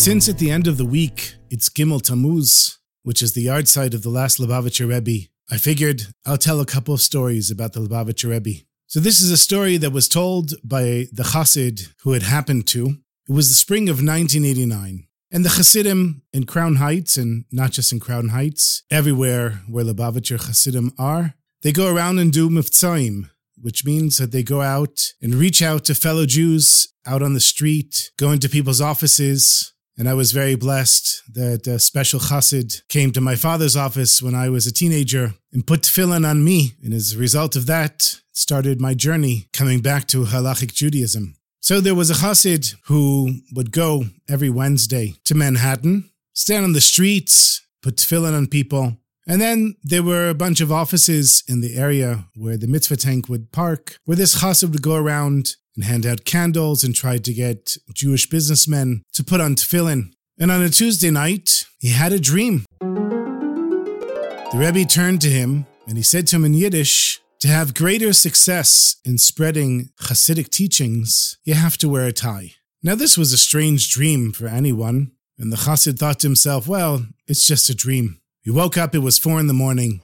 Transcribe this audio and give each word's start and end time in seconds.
Since 0.00 0.30
at 0.30 0.38
the 0.38 0.50
end 0.50 0.66
of 0.66 0.78
the 0.78 0.86
week 0.86 1.34
it's 1.50 1.68
Gimel 1.68 2.00
Tammuz, 2.00 2.78
which 3.02 3.20
is 3.20 3.34
the 3.34 3.44
yahrzeit 3.44 3.92
of 3.92 4.02
the 4.02 4.08
last 4.08 4.40
Lubavitcher 4.40 4.88
Rebbe, 4.88 5.28
I 5.50 5.58
figured 5.58 6.06
I'll 6.24 6.38
tell 6.38 6.58
a 6.58 6.64
couple 6.64 6.94
of 6.94 7.02
stories 7.02 7.50
about 7.50 7.74
the 7.74 7.80
Lubavitcher 7.80 8.30
Rebbe. 8.30 8.62
So 8.86 8.98
this 8.98 9.20
is 9.20 9.30
a 9.30 9.36
story 9.36 9.76
that 9.76 9.92
was 9.92 10.08
told 10.08 10.54
by 10.64 11.06
the 11.12 11.24
Chassid 11.34 11.92
who 12.02 12.14
it 12.14 12.22
happened 12.22 12.66
to. 12.68 12.96
It 13.28 13.32
was 13.32 13.50
the 13.50 13.54
spring 13.54 13.90
of 13.90 13.96
1989. 13.96 15.06
And 15.30 15.44
the 15.44 15.50
Hasidim 15.50 16.22
in 16.32 16.46
Crown 16.46 16.76
Heights, 16.76 17.18
and 17.18 17.44
not 17.52 17.72
just 17.72 17.92
in 17.92 18.00
Crown 18.00 18.30
Heights, 18.30 18.84
everywhere 18.90 19.60
where 19.68 19.84
Lubavitcher 19.84 20.42
Hasidim 20.42 20.94
are, 20.98 21.34
they 21.60 21.72
go 21.72 21.94
around 21.94 22.18
and 22.18 22.32
do 22.32 22.48
mivtzaim, 22.48 23.28
which 23.60 23.84
means 23.84 24.16
that 24.16 24.32
they 24.32 24.42
go 24.42 24.62
out 24.62 25.12
and 25.20 25.34
reach 25.34 25.60
out 25.60 25.84
to 25.84 25.94
fellow 25.94 26.24
Jews 26.24 26.88
out 27.04 27.22
on 27.22 27.34
the 27.34 27.38
street, 27.38 28.12
go 28.16 28.30
into 28.30 28.48
people's 28.48 28.80
offices. 28.80 29.74
And 30.00 30.08
I 30.08 30.14
was 30.14 30.32
very 30.32 30.54
blessed 30.54 31.34
that 31.34 31.66
a 31.66 31.78
special 31.78 32.20
chassid 32.20 32.88
came 32.88 33.12
to 33.12 33.20
my 33.20 33.36
father's 33.36 33.76
office 33.76 34.22
when 34.22 34.34
I 34.34 34.48
was 34.48 34.66
a 34.66 34.72
teenager 34.72 35.34
and 35.52 35.66
put 35.66 35.82
tefillin 35.82 36.26
on 36.26 36.42
me. 36.42 36.72
And 36.82 36.94
as 36.94 37.12
a 37.12 37.18
result 37.18 37.54
of 37.54 37.66
that, 37.66 38.16
started 38.32 38.80
my 38.80 38.94
journey 38.94 39.50
coming 39.52 39.80
back 39.80 40.06
to 40.06 40.24
halachic 40.24 40.72
Judaism. 40.72 41.36
So 41.60 41.82
there 41.82 41.94
was 41.94 42.08
a 42.08 42.14
chassid 42.14 42.76
who 42.86 43.42
would 43.52 43.72
go 43.72 44.04
every 44.26 44.48
Wednesday 44.48 45.16
to 45.24 45.34
Manhattan, 45.34 46.08
stand 46.32 46.64
on 46.64 46.72
the 46.72 46.80
streets, 46.80 47.60
put 47.82 47.96
tefillin 47.96 48.34
on 48.34 48.46
people, 48.46 48.96
and 49.26 49.38
then 49.38 49.76
there 49.84 50.02
were 50.02 50.30
a 50.30 50.34
bunch 50.34 50.62
of 50.62 50.72
offices 50.72 51.44
in 51.46 51.60
the 51.60 51.76
area 51.76 52.24
where 52.34 52.56
the 52.56 52.66
mitzvah 52.66 52.96
tank 52.96 53.28
would 53.28 53.52
park, 53.52 53.98
where 54.06 54.16
this 54.16 54.40
chassid 54.40 54.72
would 54.72 54.82
go 54.82 54.94
around 54.94 55.56
and 55.80 55.88
hand 55.88 56.04
out 56.04 56.26
candles 56.26 56.84
and 56.84 56.94
tried 56.94 57.24
to 57.24 57.32
get 57.32 57.78
Jewish 57.94 58.28
businessmen 58.28 59.02
to 59.14 59.24
put 59.24 59.40
on 59.40 59.54
tefillin. 59.54 60.12
And 60.38 60.50
on 60.50 60.60
a 60.62 60.68
Tuesday 60.68 61.10
night, 61.10 61.64
he 61.78 61.88
had 61.88 62.12
a 62.12 62.20
dream. 62.20 62.66
The 62.80 64.56
Rebbe 64.56 64.84
turned 64.84 65.22
to 65.22 65.30
him 65.30 65.64
and 65.86 65.96
he 65.96 66.02
said 66.02 66.26
to 66.26 66.36
him 66.36 66.44
in 66.44 66.52
Yiddish, 66.52 67.18
to 67.40 67.48
have 67.48 67.72
greater 67.72 68.12
success 68.12 68.96
in 69.02 69.16
spreading 69.16 69.88
Hasidic 70.02 70.50
teachings, 70.50 71.38
you 71.44 71.54
have 71.54 71.78
to 71.78 71.88
wear 71.88 72.04
a 72.04 72.12
tie. 72.12 72.52
Now, 72.82 72.94
this 72.94 73.16
was 73.16 73.32
a 73.32 73.38
strange 73.38 73.90
dream 73.90 74.32
for 74.32 74.46
anyone, 74.46 75.12
and 75.38 75.50
the 75.50 75.56
Chassid 75.56 75.98
thought 75.98 76.20
to 76.20 76.26
himself, 76.26 76.68
well, 76.68 77.06
it's 77.26 77.46
just 77.46 77.70
a 77.70 77.74
dream. 77.74 78.20
He 78.42 78.50
woke 78.50 78.76
up, 78.76 78.94
it 78.94 78.98
was 78.98 79.18
four 79.18 79.40
in 79.40 79.46
the 79.46 79.54
morning. 79.54 80.02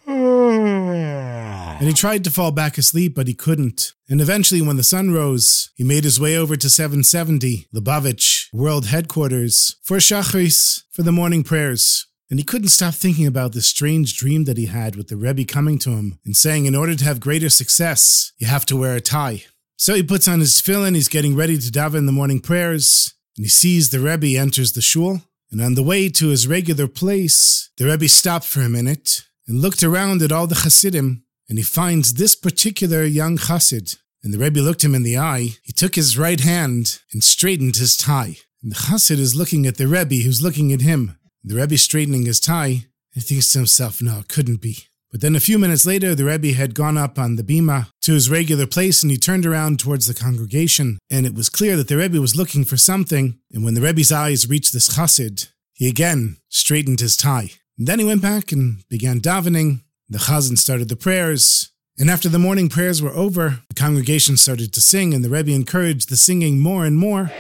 And 1.79 1.89
he 1.89 1.93
tried 1.93 2.25
to 2.25 2.31
fall 2.31 2.53
back 2.53 2.79
asleep, 2.79 3.15
but 3.15 3.29
he 3.29 3.35
couldn't. 3.35 3.93
And 4.09 4.23
eventually, 4.23 4.63
when 4.63 4.77
the 4.77 4.83
sun 4.83 5.11
rose, 5.13 5.71
he 5.75 5.85
made 5.85 6.05
his 6.05 6.19
way 6.19 6.35
over 6.35 6.57
to 6.57 6.71
770, 6.71 7.69
Lubavitch, 7.75 8.47
world 8.51 8.87
headquarters, 8.87 9.77
for 9.83 9.99
Shachris, 9.99 10.85
for 10.91 11.03
the 11.03 11.13
morning 11.13 11.45
prayers. 11.45 12.07
And 12.31 12.41
he 12.41 12.45
couldn't 12.45 12.69
stop 12.69 12.95
thinking 12.95 13.27
about 13.27 13.53
this 13.53 13.69
strange 13.69 14.17
dream 14.17 14.45
that 14.45 14.57
he 14.57 14.67
had 14.67 14.97
with 14.97 15.09
the 15.09 15.19
Rebbe 15.19 15.45
coming 15.45 15.79
to 15.81 15.91
him 15.91 16.19
and 16.25 16.35
saying, 16.35 16.65
in 16.65 16.75
order 16.75 16.97
to 16.97 17.05
have 17.05 17.21
greater 17.21 17.51
success, 17.51 18.33
you 18.39 18.47
have 18.47 18.65
to 18.67 18.77
wear 18.77 18.97
a 18.97 19.01
tie. 19.03 19.45
So 19.77 19.95
he 19.95 20.03
puts 20.03 20.27
on 20.27 20.41
his 20.41 20.55
tefillin, 20.55 20.95
he's 20.95 21.09
getting 21.09 21.37
ready 21.37 21.59
to 21.59 21.71
daven 21.71 22.07
the 22.07 22.13
morning 22.13 22.41
prayers, 22.41 23.15
and 23.37 23.45
he 23.45 23.51
sees 23.51 23.91
the 23.91 24.01
Rebbe 24.01 24.39
enters 24.39 24.73
the 24.73 24.81
shul. 24.81 25.21
And 25.51 25.61
on 25.61 25.75
the 25.75 25.83
way 25.83 26.09
to 26.09 26.29
his 26.29 26.49
regular 26.49 26.89
place, 26.89 27.71
the 27.77 27.85
Rebbe 27.85 28.09
stopped 28.09 28.47
for 28.47 28.63
a 28.63 28.69
minute 28.71 29.25
and 29.47 29.61
looked 29.61 29.83
around 29.83 30.23
at 30.23 30.33
all 30.33 30.47
the 30.47 30.57
Hasidim, 30.57 31.23
and 31.49 31.59
he 31.59 31.65
finds 31.65 32.15
this 32.15 32.35
particular 32.35 33.05
young 33.05 33.39
Chassid. 33.39 33.97
And 34.23 34.35
the 34.35 34.39
Rebbe 34.39 34.61
looked 34.61 34.83
him 34.83 34.95
in 34.95 35.05
the 35.05 35.19
eye. 35.19 35.51
He 35.63 35.73
took 35.73 35.95
his 35.95 36.19
right 36.19 36.41
hand 36.41 37.01
and 37.13 37.23
straightened 37.23 37.77
his 37.77 37.97
tie. 37.97 38.39
And 38.63 38.73
the 38.73 38.77
Chassid 38.77 39.19
is 39.19 39.37
looking 39.37 39.67
at 39.67 39.77
the 39.77 39.87
Rebbe, 39.87 40.17
who's 40.17 40.43
looking 40.43 40.73
at 40.73 40.81
him. 40.81 41.17
The 41.45 41.55
Rebbe 41.55 41.79
straightening 41.79 42.27
his 42.27 42.41
tie, 42.41 42.87
he 43.13 43.21
thinks 43.21 43.51
to 43.53 43.59
himself, 43.61 44.03
no, 44.03 44.19
it 44.19 44.29
couldn't 44.29 44.61
be. 44.61 44.79
But 45.13 45.21
then 45.21 45.37
a 45.37 45.41
few 45.41 45.59
minutes 45.59 45.87
later, 45.87 46.15
the 46.15 46.25
Rebbe 46.25 46.53
had 46.53 46.75
gone 46.75 46.99
up 46.99 47.19
on 47.19 47.37
the 47.37 47.45
bima 47.45 47.91
to 48.03 48.13
his 48.13 48.29
regular 48.29 48.67
place 48.67 49.03
and 49.03 49.11
he 49.11 49.17
turned 49.17 49.47
around 49.47 49.79
towards 49.79 50.07
the 50.07 50.15
congregation. 50.15 50.99
And 51.09 51.25
it 51.25 51.35
was 51.35 51.49
clear 51.49 51.77
that 51.77 51.89
the 51.89 51.97
Rebbe 51.97 52.21
was 52.21 52.37
looking 52.37 52.65
for 52.65 52.77
something. 52.77 53.39
And 53.53 53.65
when 53.65 53.75
the 53.75 53.81
Rebbe's 53.81 54.11
eyes 54.11 54.49
reached 54.49 54.73
this 54.73 54.97
chassid, 54.97 55.49
he 55.73 55.89
again 55.89 56.39
straightened 56.49 57.01
his 57.01 57.17
tie. 57.17 57.53
And 57.79 57.87
then 57.87 57.99
he 57.99 58.05
went 58.05 58.23
back 58.23 58.53
and 58.53 58.87
began 58.89 59.21
davening. 59.21 59.83
The 60.09 60.19
chazan 60.19 60.57
started 60.57 60.89
the 60.89 60.97
prayers. 60.97 61.73
And 61.99 62.09
after 62.11 62.29
the 62.29 62.39
morning 62.39 62.69
prayers 62.69 63.03
were 63.03 63.11
over, 63.11 63.61
the 63.69 63.75
congregation 63.75 64.37
started 64.37 64.73
to 64.75 64.81
sing, 64.81 65.13
and 65.15 65.25
the 65.25 65.31
Rebbe 65.31 65.51
encouraged 65.51 66.11
the 66.11 66.17
singing 66.17 66.61
more 66.61 66.85
and 66.85 66.97
more. 66.97 67.31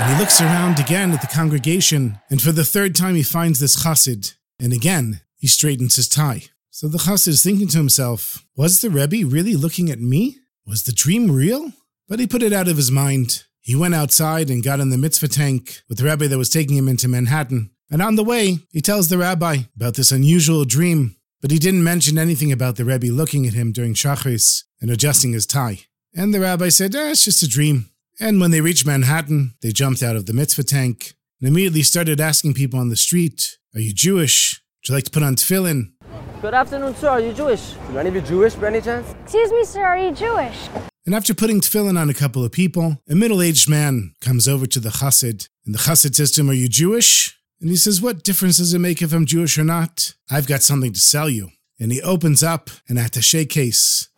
And 0.00 0.14
he 0.14 0.20
looks 0.20 0.40
around 0.40 0.78
again 0.78 1.10
at 1.10 1.20
the 1.20 1.26
congregation, 1.26 2.20
and 2.30 2.40
for 2.40 2.52
the 2.52 2.64
third 2.64 2.94
time 2.94 3.16
he 3.16 3.24
finds 3.24 3.58
this 3.58 3.84
chassid, 3.84 4.34
and 4.60 4.72
again 4.72 5.22
he 5.34 5.48
straightens 5.48 5.96
his 5.96 6.08
tie. 6.08 6.44
So 6.70 6.86
the 6.86 6.98
chassid 6.98 7.28
is 7.28 7.42
thinking 7.42 7.66
to 7.68 7.78
himself, 7.78 8.46
was 8.56 8.80
the 8.80 8.90
Rebbe 8.90 9.26
really 9.26 9.56
looking 9.56 9.90
at 9.90 10.00
me? 10.00 10.38
Was 10.66 10.84
the 10.84 10.92
dream 10.92 11.30
real? 11.30 11.72
But 12.08 12.20
he 12.20 12.26
put 12.28 12.42
it 12.44 12.52
out 12.52 12.68
of 12.68 12.76
his 12.76 12.92
mind. 12.92 13.44
He 13.60 13.74
went 13.74 13.94
outside 13.94 14.50
and 14.50 14.62
got 14.62 14.78
in 14.80 14.90
the 14.90 14.98
mitzvah 14.98 15.28
tank 15.28 15.82
with 15.88 15.98
the 15.98 16.04
rabbi 16.04 16.28
that 16.28 16.38
was 16.38 16.48
taking 16.48 16.76
him 16.76 16.88
into 16.88 17.08
Manhattan. 17.08 17.70
And 17.90 18.02
on 18.02 18.16
the 18.16 18.24
way, 18.24 18.58
he 18.70 18.80
tells 18.80 19.08
the 19.08 19.18
rabbi 19.18 19.58
about 19.74 19.94
this 19.94 20.12
unusual 20.12 20.64
dream, 20.64 21.16
but 21.40 21.50
he 21.50 21.58
didn't 21.58 21.84
mention 21.84 22.18
anything 22.18 22.52
about 22.52 22.76
the 22.76 22.84
Rebbe 22.84 23.06
looking 23.06 23.46
at 23.46 23.54
him 23.54 23.72
during 23.72 23.94
Shachris 23.94 24.64
and 24.80 24.90
adjusting 24.90 25.32
his 25.32 25.46
tie. 25.46 25.80
And 26.14 26.34
the 26.34 26.40
rabbi 26.40 26.68
said, 26.68 26.94
eh, 26.94 27.10
it's 27.10 27.24
just 27.24 27.42
a 27.42 27.48
dream. 27.48 27.90
And 28.20 28.40
when 28.40 28.50
they 28.50 28.60
reached 28.60 28.84
Manhattan, 28.84 29.54
they 29.62 29.70
jumped 29.70 30.02
out 30.02 30.16
of 30.16 30.26
the 30.26 30.32
mitzvah 30.32 30.64
tank 30.64 31.14
and 31.40 31.48
immediately 31.48 31.82
started 31.82 32.20
asking 32.20 32.54
people 32.54 32.80
on 32.80 32.88
the 32.88 32.96
street, 32.96 33.58
Are 33.74 33.80
you 33.80 33.94
Jewish? 33.94 34.60
Would 34.82 34.88
you 34.88 34.94
like 34.96 35.04
to 35.04 35.10
put 35.10 35.22
on 35.22 35.36
tefillin? 35.36 35.92
Good 36.42 36.54
afternoon, 36.54 36.94
sir. 36.96 37.08
Are 37.08 37.20
you 37.20 37.32
Jewish? 37.32 37.74
Do 37.90 37.98
any 37.98 38.08
of 38.08 38.14
you 38.16 38.20
Jewish 38.20 38.54
by 38.54 38.68
any 38.68 38.80
chance? 38.80 39.14
Excuse 39.22 39.52
me, 39.52 39.64
sir, 39.64 39.84
are 39.84 39.98
you 39.98 40.12
Jewish? 40.12 40.68
And 41.06 41.14
after 41.14 41.32
putting 41.32 41.60
tefillin 41.60 41.98
on 41.98 42.10
a 42.10 42.14
couple 42.14 42.44
of 42.44 42.52
people, 42.52 42.98
a 43.08 43.14
middle 43.14 43.40
aged 43.40 43.68
man 43.68 44.14
comes 44.20 44.46
over 44.46 44.66
to 44.66 44.80
the 44.80 44.90
chassid, 44.90 45.48
and 45.64 45.74
the 45.74 45.78
chassid 45.78 46.14
says 46.14 46.32
to 46.32 46.40
him, 46.40 46.50
Are 46.50 46.54
you 46.54 46.68
Jewish? 46.68 47.37
And 47.60 47.70
he 47.70 47.76
says, 47.76 48.00
What 48.00 48.22
difference 48.22 48.58
does 48.58 48.72
it 48.72 48.78
make 48.78 49.02
if 49.02 49.12
I'm 49.12 49.26
Jewish 49.26 49.58
or 49.58 49.64
not? 49.64 50.14
I've 50.30 50.46
got 50.46 50.62
something 50.62 50.92
to 50.92 51.00
sell 51.00 51.28
you. 51.28 51.50
And 51.80 51.92
he 51.92 52.02
opens 52.02 52.42
up 52.42 52.70
an 52.88 52.98
attache 52.98 53.46
case. 53.46 54.08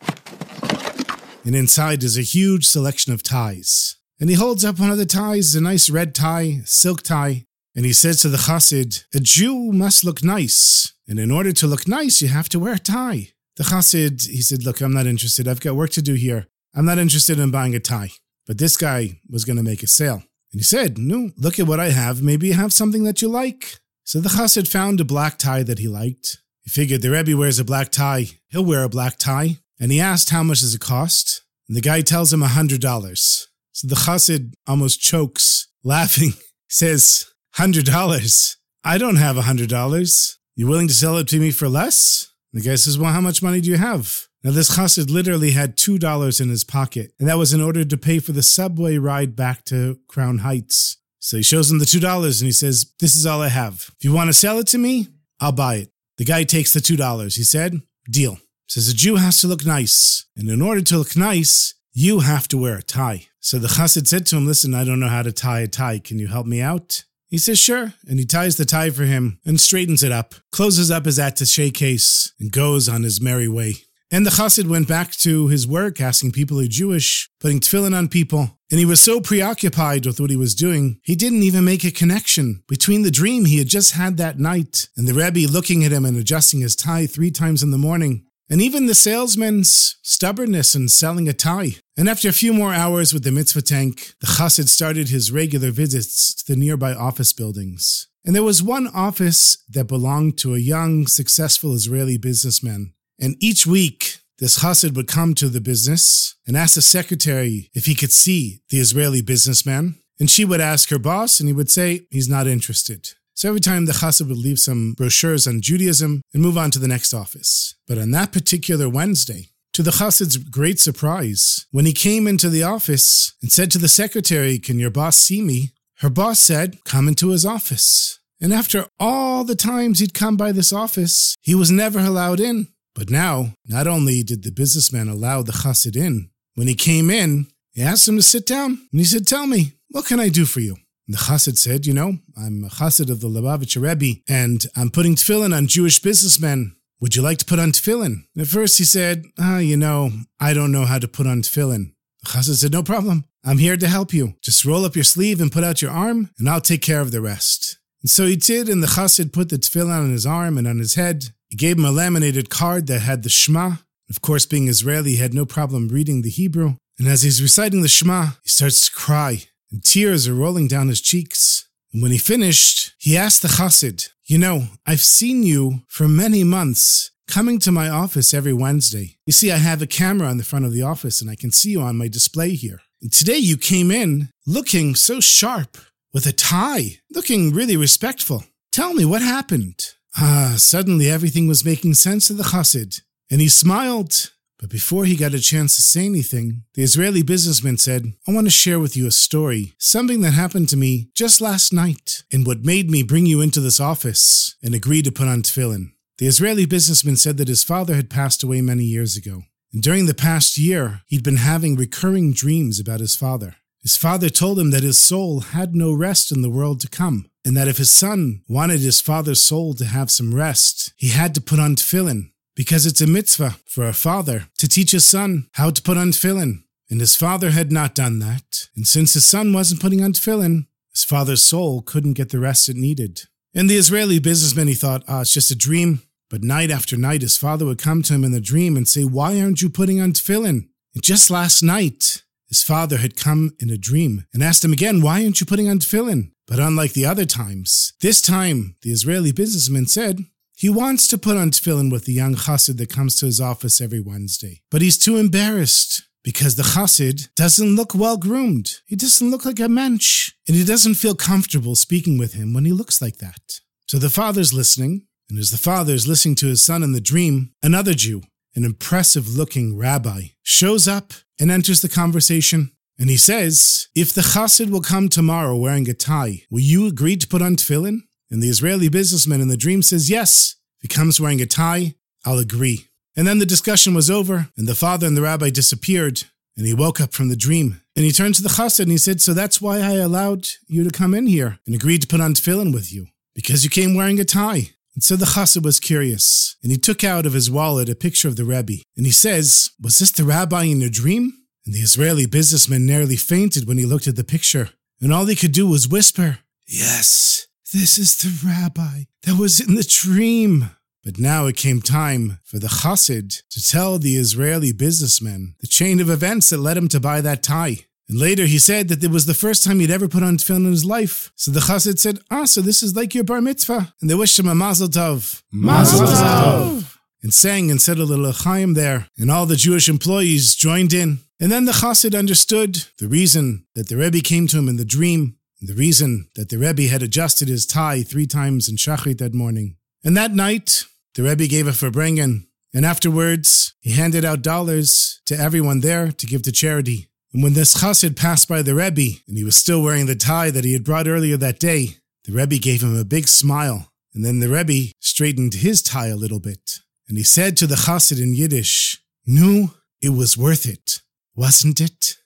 And 1.45 1.55
inside 1.55 2.03
is 2.03 2.19
a 2.19 2.23
huge 2.23 2.67
selection 2.67 3.13
of 3.13 3.23
ties. 3.23 3.97
And 4.21 4.29
he 4.29 4.37
holds 4.37 4.65
up 4.65 4.79
one 4.79 4.91
of 4.91 4.99
the 4.99 5.07
ties, 5.07 5.55
a 5.55 5.61
nice 5.61 5.89
red 5.89 6.15
tie, 6.15 6.61
silk 6.65 7.03
tie. 7.03 7.47
And 7.75 7.87
he 7.87 7.93
says 7.93 8.21
to 8.21 8.29
the 8.29 8.37
chassid, 8.37 9.05
A 9.15 9.21
Jew 9.21 9.73
must 9.73 10.05
look 10.05 10.23
nice. 10.23 10.93
And 11.09 11.19
in 11.19 11.31
order 11.31 11.53
to 11.53 11.67
look 11.67 11.89
nice, 11.89 12.21
you 12.21 12.29
have 12.29 12.49
to 12.51 12.59
wear 12.59 12.75
a 12.75 12.79
tie. 12.79 13.29
The 13.57 13.65
chassid, 13.65 14.29
he 14.29 14.43
said, 14.43 14.65
Look, 14.65 14.81
I'm 14.81 14.93
not 14.93 15.07
interested. 15.07 15.49
I've 15.49 15.61
got 15.61 15.77
work 15.77 15.91
to 15.91 16.03
do 16.03 16.15
here. 16.15 16.47
I'm 16.75 16.85
not 16.85 16.99
interested 16.99 17.39
in 17.39 17.51
buying 17.51 17.75
a 17.75 17.81
tie. 17.81 18.11
But 18.47 18.59
this 18.59 18.77
guy 18.77 19.21
was 19.29 19.45
going 19.45 19.57
to 19.57 19.63
make 19.63 19.83
a 19.83 19.87
sale. 19.87 20.23
And 20.53 20.61
he 20.61 20.65
said, 20.65 20.99
No, 20.99 21.31
look 21.37 21.59
at 21.59 21.67
what 21.67 21.81
I 21.81 21.91
have. 21.91 22.23
Maybe 22.23 22.49
you 22.49 22.55
have 22.55 22.73
something 22.73 23.05
that 23.05 23.23
you 23.23 23.29
like. 23.29 23.79
So 24.05 24.21
the 24.21 24.31
chassid 24.31 24.69
found 24.69 25.01
a 25.01 25.05
black 25.05 25.39
tie 25.39 25.63
that 25.63 25.79
he 25.79 25.89
liked. 25.89 26.39
He 26.63 26.71
figured 26.71 27.03
the 27.03 27.11
Rebbe 27.11 27.37
wears 27.37 27.59
a 27.59 27.65
black 27.65 27.91
tie. 27.91 28.27
He'll 28.49 28.65
wear 28.65 28.83
a 28.83 28.89
black 28.89 29.19
tie. 29.19 29.59
And 29.79 29.93
he 29.93 30.01
asked 30.01 30.31
how 30.31 30.43
much 30.43 30.61
does 30.61 30.75
it 30.75 30.81
cost? 30.81 31.43
And 31.69 31.77
the 31.77 31.81
guy 31.81 32.01
tells 32.01 32.33
him 32.33 32.43
a 32.43 32.49
hundred 32.49 32.81
dollars. 32.81 33.49
So 33.73 33.87
the 33.87 33.95
chassid 33.95 34.55
almost 34.67 35.01
chokes, 35.01 35.69
laughing, 35.85 36.33
says, 36.69 37.27
hundred 37.55 37.87
dollars. 37.87 38.57
I 38.83 38.99
don't 38.99 39.17
have 39.17 39.37
a 39.37 39.43
hundred 39.43 39.69
dollars. 39.69 40.39
You 40.57 40.67
willing 40.67 40.89
to 40.89 40.95
sell 40.95 41.17
it 41.17 41.29
to 41.29 41.39
me 41.39 41.51
for 41.51 41.69
less? 41.69 42.31
And 42.53 42.61
the 42.61 42.69
guy 42.69 42.75
says, 42.75 42.99
Well, 42.99 43.13
how 43.13 43.21
much 43.21 43.43
money 43.43 43.61
do 43.61 43.71
you 43.71 43.77
have? 43.77 44.27
Now, 44.43 44.53
this 44.53 44.77
chassid 44.77 45.11
literally 45.11 45.51
had 45.51 45.77
$2 45.77 46.41
in 46.41 46.49
his 46.49 46.65
pocket, 46.65 47.13
and 47.19 47.29
that 47.29 47.39
was 47.39 47.53
in 47.53 47.61
order 47.61 47.85
to 47.85 47.97
pay 47.99 48.19
for 48.19 48.33
the 48.33 48.43
subway 48.43 48.97
ride 48.97 49.37
back 49.37 49.65
to 49.67 49.99
Crown 50.09 50.39
Heights. 50.39 50.97
So 51.19 51.37
he 51.37 51.43
shows 51.43 51.71
him 51.71 51.79
the 51.79 51.85
$2 51.85 52.41
and 52.41 52.47
he 52.47 52.53
says, 52.53 52.93
This 52.99 53.15
is 53.15 53.27
all 53.27 53.43
I 53.43 53.49
have. 53.49 53.91
If 53.99 54.05
you 54.05 54.13
want 54.15 54.29
to 54.29 54.35
sell 54.35 54.59
it 54.59 54.67
to 54.69 54.79
me, 54.79 55.09
I'll 55.39 55.53
buy 55.53 55.75
it. 55.77 55.91
The 56.17 56.25
guy 56.25 56.45
takes 56.45 56.73
the 56.73 56.81
$2. 56.81 57.37
He 57.37 57.45
said, 57.45 57.83
Deal. 58.11 58.39
Says 58.67 58.89
a 58.89 58.95
Jew 58.95 59.17
has 59.17 59.37
to 59.39 59.47
look 59.47 59.67
nice. 59.67 60.25
And 60.37 60.49
in 60.49 60.63
order 60.63 60.81
to 60.81 60.99
look 60.99 61.17
nice, 61.17 61.75
You 61.93 62.21
have 62.21 62.47
to 62.49 62.57
wear 62.57 62.77
a 62.79 62.83
tie. 62.83 63.27
So 63.41 63.59
the 63.59 63.69
chassid 63.69 64.07
said 64.07 64.25
to 64.27 64.37
him, 64.37 64.47
Listen, 64.47 64.75
I 64.75 64.85
don't 64.85 65.01
know 65.01 65.09
how 65.09 65.23
to 65.23 65.33
tie 65.33 65.61
a 65.61 65.67
tie. 65.67 65.99
Can 65.99 66.19
you 66.19 66.29
help 66.29 66.47
me 66.47 66.61
out? 66.61 67.05
He 67.27 67.37
says, 67.37 67.59
Sure. 67.59 67.95
And 68.09 68.19
he 68.19 68.25
ties 68.25 68.57
the 68.57 68.65
tie 68.65 68.91
for 68.91 69.05
him 69.05 69.41
and 69.45 69.61
straightens 69.61 70.03
it 70.03 70.13
up, 70.13 70.35
closes 70.53 70.91
up 70.91 71.05
his 71.05 71.19
attache 71.19 71.71
case, 71.73 72.33
and 72.39 72.53
goes 72.53 72.89
on 72.89 73.03
his 73.03 73.21
merry 73.21 73.49
way. 73.49 73.75
And 74.13 74.27
the 74.27 74.31
chassid 74.31 74.69
went 74.69 74.89
back 74.89 75.13
to 75.19 75.47
his 75.47 75.69
work, 75.69 76.01
asking 76.01 76.33
people 76.33 76.59
who 76.59 76.65
are 76.65 76.69
Jewish, 76.69 77.31
putting 77.39 77.61
tefillin 77.61 77.97
on 77.97 78.09
people. 78.09 78.59
And 78.71 78.81
he 78.81 78.85
was 78.85 79.01
so 79.01 79.21
preoccupied 79.21 80.05
with 80.05 80.21
what 80.21 80.31
he 80.31 80.37
was 80.37 80.55
doing, 80.55 81.01
he 81.05 81.15
didn't 81.15 81.43
even 81.43 81.65
make 81.65 81.85
a 81.85 81.91
connection 81.91 82.63
between 82.69 83.03
the 83.03 83.11
dream 83.11 83.45
he 83.45 83.59
had 83.59 83.69
just 83.69 83.93
had 83.93 84.17
that 84.17 84.39
night 84.39 84.89
and 84.97 85.07
the 85.07 85.15
Rebbe 85.15 85.51
looking 85.51 85.85
at 85.85 85.93
him 85.93 86.05
and 86.05 86.17
adjusting 86.17 86.61
his 86.61 86.77
tie 86.77 87.07
three 87.07 87.31
times 87.31 87.63
in 87.63 87.71
the 87.71 87.79
morning. 87.79 88.27
And 88.49 88.61
even 88.61 88.87
the 88.87 88.97
salesman's 88.97 89.97
stubbornness 90.03 90.75
in 90.75 90.89
selling 90.89 91.29
a 91.29 91.33
tie. 91.33 91.77
And 91.97 92.09
after 92.09 92.29
a 92.29 92.33
few 92.33 92.53
more 92.53 92.75
hours 92.75 93.15
with 93.15 93.23
the 93.23 93.31
mitzvah 93.31 93.63
tank, 93.63 94.15
the 94.21 94.27
chassid 94.27 94.69
started 94.69 95.09
his 95.09 95.31
regular 95.31 95.71
visits 95.71 96.35
to 96.35 96.53
the 96.53 96.59
nearby 96.59 96.93
office 96.93 97.33
buildings. 97.33 98.09
And 98.25 98.35
there 98.35 98.43
was 98.43 98.61
one 98.61 98.89
office 98.89 99.57
that 99.69 99.85
belonged 99.85 100.37
to 100.39 100.57
a 100.57 100.59
young, 100.59 101.07
successful 101.07 101.75
Israeli 101.75 102.19
businessman. 102.19 102.93
And 103.21 103.37
each 103.41 103.67
week, 103.67 104.19
this 104.39 104.61
chassid 104.61 104.97
would 104.97 105.07
come 105.07 105.35
to 105.35 105.49
the 105.49 105.61
business 105.61 106.35
and 106.47 106.57
ask 106.57 106.75
the 106.75 106.83
secretary 106.83 107.71
if 107.75 107.85
he 107.85 107.95
could 107.95 108.13
see 108.13 108.63
the 108.71 108.79
Israeli 108.79 109.21
businessman. 109.21 109.97
And 110.19 110.31
she 110.31 110.45
would 110.45 110.61
ask 110.61 110.91
her 110.91 110.99
boss, 110.99 111.41
and 111.41 111.49
he 111.49 111.53
would 111.53 111.71
say 111.71 112.07
he's 112.11 112.29
not 112.29 112.47
interested. 112.47 113.11
So 113.35 113.49
every 113.49 113.61
time 113.61 113.87
the 113.87 113.93
chassid 113.93 114.29
would 114.29 114.37
leave 114.37 114.59
some 114.59 114.95
brochures 114.95 115.47
on 115.47 115.63
Judaism 115.63 116.23
and 116.35 116.43
move 116.43 116.59
on 116.59 116.71
to 116.73 116.79
the 116.79 116.89
next 116.89 117.15
office. 117.15 117.75
But 117.87 117.99
on 117.99 118.11
that 118.11 118.33
particular 118.33 118.89
Wednesday, 118.89 119.51
to 119.73 119.83
the 119.83 119.93
chassid's 119.93 120.37
great 120.37 120.79
surprise, 120.79 121.67
when 121.71 121.87
he 121.87 121.93
came 121.93 122.27
into 122.27 122.51
the 122.51 122.63
office 122.63 123.35
and 123.41 123.51
said 123.51 123.71
to 123.71 123.79
the 123.79 123.89
secretary, 123.89 124.59
Can 124.59 124.79
your 124.79 124.91
boss 124.91 125.17
see 125.17 125.43
me? 125.43 125.71
Her 126.01 126.11
boss 126.11 126.39
said, 126.39 126.85
Come 126.85 127.09
into 127.09 127.31
his 127.31 127.47
office. 127.47 128.19
And 128.41 128.53
after 128.53 128.87
all 128.99 129.45
the 129.45 129.55
times 129.55 129.99
he'd 129.99 130.15
come 130.15 130.37
by 130.37 130.53
this 130.53 130.73
office, 130.73 131.35
he 131.41 131.55
was 131.55 131.71
never 131.71 131.99
allowed 131.99 132.41
in. 132.41 132.69
But 132.95 133.11
now, 133.11 133.55
not 133.67 133.87
only 133.87 134.23
did 134.23 134.43
the 134.43 134.53
businessman 134.53 135.09
allow 135.09 135.43
the 135.43 135.53
chassid 135.53 135.97
in, 135.97 136.31
when 136.55 136.69
he 136.69 136.75
came 136.75 137.11
in, 137.11 137.47
he 137.73 137.83
asked 137.83 138.09
him 138.09 138.17
to 138.17 138.23
sit 138.23 138.47
down, 138.47 138.71
and 138.91 139.01
he 139.01 139.05
said, 139.05 139.27
Tell 139.27 139.47
me, 139.47 139.75
what 139.91 140.07
can 140.07 140.21
I 140.21 140.29
do 140.29 140.45
for 140.45 140.61
you? 140.61 140.77
And 141.07 141.15
the 141.15 141.19
chassid 141.19 141.59
said, 141.59 141.87
You 141.87 141.95
know, 141.95 142.19
I'm 142.37 142.65
a 142.65 142.69
chassid 142.69 143.11
of 143.11 143.21
the 143.21 143.29
Lubavitcher 143.29 143.83
Rebbe, 143.83 144.21
and 144.29 144.65
I'm 144.77 144.91
putting 144.91 145.15
tefillin 145.15 145.57
on 145.57 145.67
Jewish 145.67 146.01
businessmen. 146.01 146.77
Would 147.01 147.17
you 147.17 147.23
like 147.23 147.39
to 147.39 147.45
put 147.45 147.59
on 147.59 147.73
tefillin? 147.73 148.25
And 148.35 148.43
at 148.43 148.47
first 148.47 148.79
he 148.79 148.85
said, 148.85 149.25
Ah, 149.39 149.59
you 149.59 149.77
know, 149.77 150.11
I 150.39 150.53
don't 150.53 150.73
know 150.73 150.85
how 150.85 150.99
to 150.99 151.09
put 151.09 151.27
on 151.27 151.43
tefillin. 151.43 151.93
The 152.23 152.31
chassid 152.31 152.57
said, 152.57 152.73
No 152.73 152.83
problem. 152.83 153.25
I'm 153.45 153.59
here 153.59 153.77
to 153.77 153.89
help 153.89 154.13
you. 154.13 154.35
Just 154.43 154.65
roll 154.65 154.85
up 154.85 154.95
your 154.95 155.05
sleeve 155.05 155.41
and 155.41 155.51
put 155.51 155.65
out 155.65 155.81
your 155.81 155.91
arm, 155.91 156.31
and 156.39 156.49
I'll 156.49 156.61
take 156.61 156.83
care 156.83 157.01
of 157.01 157.11
the 157.11 157.23
rest. 157.23 157.79
And 158.03 158.11
so 158.11 158.27
he 158.27 158.37
did, 158.37 158.69
and 158.69 158.83
the 158.83 158.89
chassid 158.89 159.33
put 159.33 159.49
the 159.49 159.57
tefillin 159.57 160.05
on 160.05 160.11
his 160.11 160.27
arm 160.27 160.59
and 160.59 160.67
on 160.67 160.79
his 160.79 160.95
head. 160.95 161.31
He 161.51 161.57
gave 161.57 161.77
him 161.77 161.85
a 161.85 161.91
laminated 161.91 162.49
card 162.49 162.87
that 162.87 163.01
had 163.01 163.23
the 163.23 163.29
Shema. 163.29 163.77
Of 164.09 164.23
course, 164.23 164.47
being 164.47 164.69
Israeli, 164.69 165.11
he 165.13 165.17
had 165.17 165.35
no 165.35 165.45
problem 165.45 165.89
reading 165.89 166.23
the 166.23 166.31
Hebrew. 166.31 166.77
And 166.99 167.09
as 167.09 167.23
he's 167.23 167.43
reciting 167.43 167.83
the 167.83 167.89
Shema, 167.89 168.27
he 168.43 168.49
starts 168.49 168.87
to 168.87 168.93
cry 168.93 169.45
and 169.71 169.85
tears 169.85 170.27
are 170.27 170.35
rolling 170.35 170.69
down 170.69 170.89
his 170.89 171.01
cheeks. 171.01 171.69
And 171.93 172.03
when 172.03 172.13
he 172.13 172.19
finished, 172.19 172.95
he 172.99 173.17
asked 173.17 173.43
the 173.43 173.49
chassid, 173.49 174.11
You 174.25 174.39
know, 174.39 174.65
I've 174.87 175.01
seen 175.01 175.43
you 175.43 175.83
for 175.89 176.09
many 176.09 176.45
months 176.45 177.11
coming 177.27 177.59
to 177.61 177.73
my 177.73 177.89
office 177.89 178.35
every 178.35 178.53
Wednesday. 178.53 179.17
You 179.27 179.33
see, 179.33 179.51
I 179.53 179.57
have 179.57 179.83
a 179.83 179.87
camera 179.87 180.29
on 180.29 180.37
the 180.37 180.45
front 180.45 180.67
of 180.67 180.73
the 180.73 180.83
office 180.83 181.21
and 181.21 181.31
I 181.31 181.37
can 181.37 181.53
see 181.53 181.71
you 181.71 181.81
on 181.81 181.97
my 181.97 182.09
display 182.09 182.51
here. 182.51 182.81
And 183.03 183.13
today 183.13 183.39
you 183.39 183.57
came 183.57 183.91
in 183.91 184.31
looking 184.47 184.95
so 184.95 185.21
sharp, 185.21 185.79
with 186.13 186.27
a 186.27 186.33
tie, 186.33 186.99
looking 187.13 187.55
really 187.55 187.77
respectful. 187.77 188.45
Tell 188.73 188.95
me 188.95 189.05
what 189.05 189.23
happened. 189.23 189.95
Ah, 190.17 190.55
suddenly 190.57 191.09
everything 191.09 191.47
was 191.47 191.65
making 191.65 191.95
sense 191.95 192.27
to 192.27 192.33
the 192.33 192.45
chassid, 192.45 193.03
and 193.31 193.41
he 193.41 193.49
smiled 193.49 194.31
but 194.61 194.69
before 194.69 195.07
he 195.07 195.17
got 195.17 195.33
a 195.33 195.41
chance 195.41 195.75
to 195.77 195.83
say 195.83 196.05
anything, 196.05 196.65
the 196.75 196.83
Israeli 196.83 197.23
businessman 197.23 197.79
said, 197.79 198.13
I 198.29 198.33
want 198.33 198.47
to 198.47 198.51
share 198.51 198.79
with 198.79 198.95
you 198.95 199.07
a 199.07 199.11
story, 199.11 199.73
something 199.79 200.21
that 200.21 200.33
happened 200.33 200.69
to 200.69 200.77
me 200.77 201.09
just 201.15 201.41
last 201.41 201.73
night, 201.73 202.25
and 202.31 202.47
what 202.47 202.63
made 202.63 202.91
me 202.91 203.03
bring 203.03 203.25
you 203.25 203.41
into 203.41 203.61
this 203.61 203.81
office 203.81 204.57
and 204.63 204.75
agree 204.75 205.01
to 205.01 205.11
put 205.11 205.29
on 205.29 205.43
tefillin. 205.43 205.93
The 206.19 206.27
Israeli 206.27 206.67
businessman 206.67 207.17
said 207.17 207.39
that 207.39 207.49
his 207.49 207.65
father 207.65 207.95
had 207.95 208.11
passed 208.11 208.43
away 208.43 208.61
many 208.61 208.85
years 208.85 209.17
ago. 209.17 209.45
And 209.73 209.83
during 209.83 210.05
the 210.05 210.15
past 210.15 210.59
year, 210.59 211.01
he'd 211.07 211.25
been 211.25 211.37
having 211.37 211.77
recurring 211.77 212.35
dreams 212.35 212.79
about 212.79 213.01
his 213.01 213.17
father. 213.17 213.57
His 213.83 213.97
father 213.97 214.29
told 214.29 214.59
him 214.59 214.71
that 214.73 214.83
his 214.83 214.99
soul 214.99 215.41
had 215.41 215.75
no 215.75 215.93
rest 215.93 216.31
in 216.31 216.43
the 216.43 216.51
world 216.51 216.81
to 216.81 216.89
come, 216.89 217.31
and 217.45 217.57
that 217.57 217.69
if 217.69 217.79
his 217.79 217.91
son 217.91 218.43
wanted 218.49 218.81
his 218.81 219.01
father's 219.01 219.43
soul 219.43 219.75
to 219.75 219.87
have 219.87 220.11
some 220.11 220.35
rest, 220.35 220.93
he 220.97 221.09
had 221.09 221.35
to 221.35 221.41
put 221.41 221.59
on 221.59 221.77
tefillin, 221.77 222.31
because 222.55 222.85
it's 222.85 223.01
a 223.01 223.07
mitzvah 223.07 223.57
for 223.65 223.85
a 223.85 223.95
father 223.95 224.49
to 224.59 224.69
teach 224.69 224.91
his 224.91 225.07
son 225.07 225.49
how 225.53 225.71
to 225.71 225.83
put 225.83 225.97
on 225.97 226.11
tefillin. 226.11 226.65
And 226.91 227.01
his 227.01 227.15
father 227.15 227.53
had 227.53 227.71
not 227.71 227.95
done 227.95 228.19
that. 228.19 228.69
And 228.75 228.87
since 228.87 229.15
his 229.15 229.25
son 229.25 229.53
wasn't 229.53 229.81
putting 229.81 230.03
on 230.03 230.13
tefillin, 230.13 230.67
his 230.93 231.05
father's 231.05 231.43
soul 231.43 231.83
couldn't 231.83 232.15
get 232.15 232.31
the 232.31 232.41
rest 232.41 232.69
it 232.69 232.77
needed. 232.77 233.23
And 233.55 233.71
the 233.71 233.77
Israeli 233.77 234.19
businessman, 234.19 234.67
he 234.67 234.75
thought, 234.75 235.05
ah, 235.09 235.21
it's 235.21 235.33
just 235.33 235.51
a 235.51 235.57
dream. 235.57 236.03
But 236.29 236.43
night 236.43 236.71
after 236.71 236.97
night, 236.97 237.23
his 237.23 237.37
father 237.37 237.65
would 237.65 237.79
come 237.79 238.03
to 238.03 238.15
him 238.15 238.25
in 238.25 238.33
the 238.33 238.41
dream 238.41 238.77
and 238.77 238.87
say, 238.87 239.05
Why 239.05 239.41
aren't 239.41 239.63
you 239.63 239.69
putting 239.69 240.01
on 240.01 240.13
tefillin? 240.13 240.69
And 240.95 241.03
just 241.03 241.31
last 241.31 241.63
night, 241.63 242.23
his 242.51 242.63
father 242.63 242.99
had 242.99 243.17
come 243.17 243.55
in 243.59 243.71
a 243.71 243.79
dream 243.79 244.27
and 244.35 244.43
asked 244.43 244.65
him 244.65 244.73
again, 244.73 245.01
Why 245.01 245.23
aren't 245.23 245.41
you 245.41 245.47
putting 245.47 245.69
on 245.69 245.79
tefillin? 245.79 246.33
But 246.47 246.59
unlike 246.59 246.93
the 246.93 247.07
other 247.07 247.25
times, 247.25 247.95
this 248.03 248.21
time 248.21 248.77
the 248.83 248.91
Israeli 248.91 249.33
businessman 249.33 249.87
said, 249.87 250.27
he 250.57 250.69
wants 250.69 251.07
to 251.09 251.17
put 251.17 251.39
on 251.39 251.53
tefillin 251.53 251.91
with 251.91 252.05
the 252.05 252.13
young 252.13 252.35
chassid 252.35 252.77
that 252.77 252.91
comes 252.93 253.17
to 253.17 253.27
his 253.27 253.41
office 253.41 253.81
every 253.81 254.01
Wednesday, 254.01 254.61
but 254.71 254.83
he's 254.83 254.99
too 254.99 255.17
embarrassed 255.17 256.03
because 256.23 256.57
the 256.57 256.63
chassid 256.63 257.33
doesn't 257.35 257.77
look 257.77 257.95
well 257.95 258.19
groomed. 258.19 258.81
He 258.85 258.95
doesn't 258.95 259.31
look 259.31 259.47
like 259.47 259.61
a 259.61 259.71
mensch, 259.71 260.33
and 260.47 260.55
he 260.55 260.65
doesn't 260.65 260.97
feel 260.97 261.15
comfortable 261.15 261.77
speaking 261.77 262.19
with 262.19 262.35
him 262.35 262.53
when 262.53 262.67
he 262.67 262.73
looks 262.73 263.01
like 263.01 263.19
that. 263.19 263.61
So 263.87 263.99
the 263.99 264.11
father's 264.11 264.53
listening, 264.53 265.07
and 265.31 265.39
as 265.39 265.51
the 265.51 265.57
father 265.57 265.95
is 265.95 266.07
listening 266.07 266.35
to 266.37 266.49
his 266.49 266.63
son 266.63 266.83
in 266.83 266.93
the 266.93 267.01
dream, 267.01 267.53
another 267.63 267.95
Jew, 267.95 268.23
an 268.55 268.65
impressive 268.65 269.29
looking 269.29 269.77
rabbi, 269.77 270.23
shows 270.43 270.89
up 270.89 271.13
and 271.39 271.51
enters 271.51 271.81
the 271.81 271.89
conversation. 271.89 272.73
And 272.99 273.09
he 273.09 273.17
says, 273.17 273.89
If 273.95 274.13
the 274.13 274.21
chassid 274.21 274.71
will 274.71 274.83
come 274.83 275.09
tomorrow 275.09 275.57
wearing 275.57 275.89
a 275.89 275.95
tie, 275.95 276.43
will 276.51 276.61
you 276.61 276.87
agree 276.87 277.17
to 277.17 277.29
put 277.29 277.43
on 277.43 277.57
tefillin? 277.57 278.01
And 278.31 278.43
the 278.43 278.49
Israeli 278.49 278.89
businessman 278.89 279.41
in 279.41 279.49
the 279.49 279.57
dream 279.57 279.83
says, 279.83 280.11
Yes. 280.11 280.57
If 280.79 280.91
he 280.91 280.97
comes 280.97 281.21
wearing 281.21 281.41
a 281.41 281.47
tie, 281.47 281.95
I'll 282.25 282.39
agree. 282.39 282.87
And 283.17 283.27
then 283.27 283.39
the 283.39 283.47
discussion 283.47 283.93
was 283.93 284.11
over, 284.11 284.49
and 284.57 284.67
the 284.67 284.75
father 284.75 285.07
and 285.07 285.17
the 285.17 285.23
rabbi 285.23 285.51
disappeared, 285.51 286.25
and 286.57 286.67
he 286.67 286.75
woke 286.75 287.01
up 287.01 287.13
from 287.13 287.29
the 287.29 287.37
dream. 287.37 287.81
And 287.97 288.05
he 288.05 288.13
turned 288.13 288.35
to 288.37 288.43
the 288.43 288.49
chassid 288.51 288.85
and 288.85 288.91
he 288.91 288.99
said, 288.99 289.21
So 289.21 289.35
that's 289.35 289.61
why 289.61 289.79
I 289.79 289.95
allowed 289.95 290.49
you 290.69 290.85
to 290.85 290.91
come 290.91 291.15
in 291.15 291.27
here 291.27 291.59
and 291.67 291.75
agreed 291.75 292.03
to 292.03 292.09
put 292.09 292.21
on 292.21 292.35
tefillin 292.35 292.73
with 292.73 292.93
you, 292.93 293.09
because 293.35 293.65
you 293.65 293.71
came 293.71 293.95
wearing 293.95 294.21
a 294.21 294.25
tie. 294.25 294.71
And 295.01 295.05
so 295.05 295.17
the 295.17 295.25
chassid 295.25 295.65
was 295.65 295.81
curious, 295.81 296.57
and 296.63 296.71
he 296.71 296.77
took 296.77 297.03
out 297.03 297.25
of 297.25 297.33
his 297.33 297.51
wallet 297.51 297.89
a 297.89 297.95
picture 297.95 298.29
of 298.29 298.37
the 298.37 298.45
Rebbe, 298.45 298.83
and 298.99 299.07
he 299.07 299.13
says, 299.13 299.71
Was 299.81 299.99
this 299.99 300.11
the 300.11 300.25
rabbi 300.25 300.65
in 300.65 300.83
your 300.83 300.91
dream? 300.91 301.33
And 301.65 301.75
the 301.75 301.79
Israeli 301.79 302.27
businessman 302.27 302.85
nearly 302.85 303.17
fainted 303.17 303.67
when 303.67 303.79
he 303.79 303.87
looked 303.87 304.07
at 304.09 304.17
the 304.17 304.25
picture, 304.25 304.69
and 305.01 305.11
all 305.11 305.25
he 305.25 305.35
could 305.35 305.53
do 305.53 305.67
was 305.67 305.89
whisper, 305.89 306.41
Yes, 306.69 307.47
this 307.73 307.97
is 307.97 308.19
the 308.19 308.47
rabbi 308.47 309.05
that 309.23 309.39
was 309.39 309.59
in 309.59 309.75
the 309.75 309.89
dream. 309.89 310.69
But 311.03 311.19
now 311.19 311.47
it 311.47 311.57
came 311.57 311.81
time 311.81 312.39
for 312.45 312.59
the 312.59 312.67
chassid 312.67 313.43
to 313.49 313.67
tell 313.67 313.99
the 313.99 314.17
Israeli 314.17 314.71
businessman 314.71 315.55
the 315.61 315.67
chain 315.67 316.01
of 316.01 316.11
events 316.11 316.51
that 316.51 316.59
led 316.59 316.77
him 316.77 316.89
to 316.89 317.01
buy 317.01 317.23
that 317.23 317.43
tie. 317.43 317.87
And 318.11 318.19
later 318.19 318.45
he 318.45 318.59
said 318.59 318.89
that 318.89 319.03
it 319.03 319.11
was 319.11 319.27
the 319.27 319.35
first 319.35 319.65
time 319.65 319.81
he'd 319.81 319.91
ever 319.91 320.09
put 320.09 320.23
on 320.23 320.37
tefillin 320.37 320.67
in 320.67 320.73
his 320.73 320.85
life. 320.85 321.33
So 321.37 321.51
the 321.51 321.61
chassid 321.61 321.99
said, 321.99 322.19
Ah, 322.31 322.45
so 322.45 322.61
this 322.61 322.83
is 322.83 322.97
like 322.97 323.15
your 323.15 323.25
bar 323.25 323.41
mitzvah. 323.41 323.95
And 324.01 324.11
they 324.11 324.15
wished 324.15 324.39
him 324.39 324.49
a 324.49 324.55
mazel 324.55 324.89
tov. 324.89 325.43
Mazel 325.53 326.01
tov. 326.01 326.97
And 327.23 327.33
sang 327.33 327.71
and 327.71 327.81
said 327.81 327.99
a 327.99 328.05
little 328.05 328.33
chaim 328.33 328.75
there. 328.75 329.07
And 329.17 329.31
all 329.31 329.47
the 329.47 329.57
Jewish 329.57 329.89
employees 329.89 330.55
joined 330.57 330.93
in. 330.93 331.21
And 331.39 331.53
then 331.53 331.65
the 331.67 331.73
chassid 331.81 332.19
understood 332.19 332.85
the 332.99 333.09
reason 333.09 333.65
that 333.75 333.89
the 333.89 333.97
Rebbe 333.97 334.21
came 334.21 334.47
to 334.49 334.59
him 334.59 334.69
in 334.69 334.77
the 334.77 334.85
dream 334.85 335.37
the 335.61 335.75
reason 335.75 336.29
that 336.37 336.49
the 336.49 336.59
Rebbe 336.59 336.89
had 336.91 337.03
adjusted 337.03 337.49
his 337.49 337.67
tie 337.67 338.03
three 338.03 338.27
times 338.27 338.69
in 338.69 338.77
Shachrit 338.77 339.19
that 339.19 339.35
morning. 339.35 339.77
And 340.03 340.17
that 340.17 340.33
night, 340.33 340.85
the 341.15 341.23
Rebbe 341.23 341.47
gave 341.47 341.67
a 341.67 341.73
farbrengen, 341.73 342.47
and 342.73 342.87
afterwards, 342.87 343.75
he 343.81 343.93
handed 343.93 344.25
out 344.25 344.43
dollars 344.43 345.21
to 345.27 345.39
everyone 345.39 345.81
there 345.81 346.13
to 346.13 346.27
give 346.27 346.43
to 346.43 346.53
charity. 346.53 347.10
And 347.33 347.43
when 347.43 347.53
this 347.55 347.77
chassid 347.77 348.17
passed 348.17 348.49
by 348.49 348.63
the 348.63 348.75
Rebbe, 348.75 349.19
and 349.29 349.37
he 349.37 349.45
was 349.45 349.57
still 349.57 349.83
wearing 349.83 350.07
the 350.07 350.17
tie 350.17 350.51
that 350.51 350.65
he 350.65 350.73
had 350.73 350.85
brought 350.85 351.07
earlier 351.07 351.37
that 351.37 351.61
day, 351.61 351.97
the 352.25 352.33
Rebbe 352.33 352.59
gave 352.59 352.83
him 352.83 352.97
a 352.97 353.05
big 353.05 353.29
smile, 353.29 353.93
and 354.15 354.25
then 354.25 354.41
the 354.41 354.49
Rebbe 354.49 354.93
straightened 354.99 355.55
his 355.55 355.81
tie 355.81 356.09
a 356.09 356.17
little 356.17 356.41
bit, 356.41 356.81
and 357.09 357.17
he 357.17 357.25
said 357.25 357.57
to 357.59 357.67
the 357.67 357.77
chassid 357.77 358.21
in 358.21 358.35
Yiddish, 358.35 359.01
Nu, 359.27 359.71
it 360.01 360.11
was 360.11 360.37
worth 360.37 360.67
it. 360.67 361.01
wasn't 361.37 361.81
it? 361.81 362.17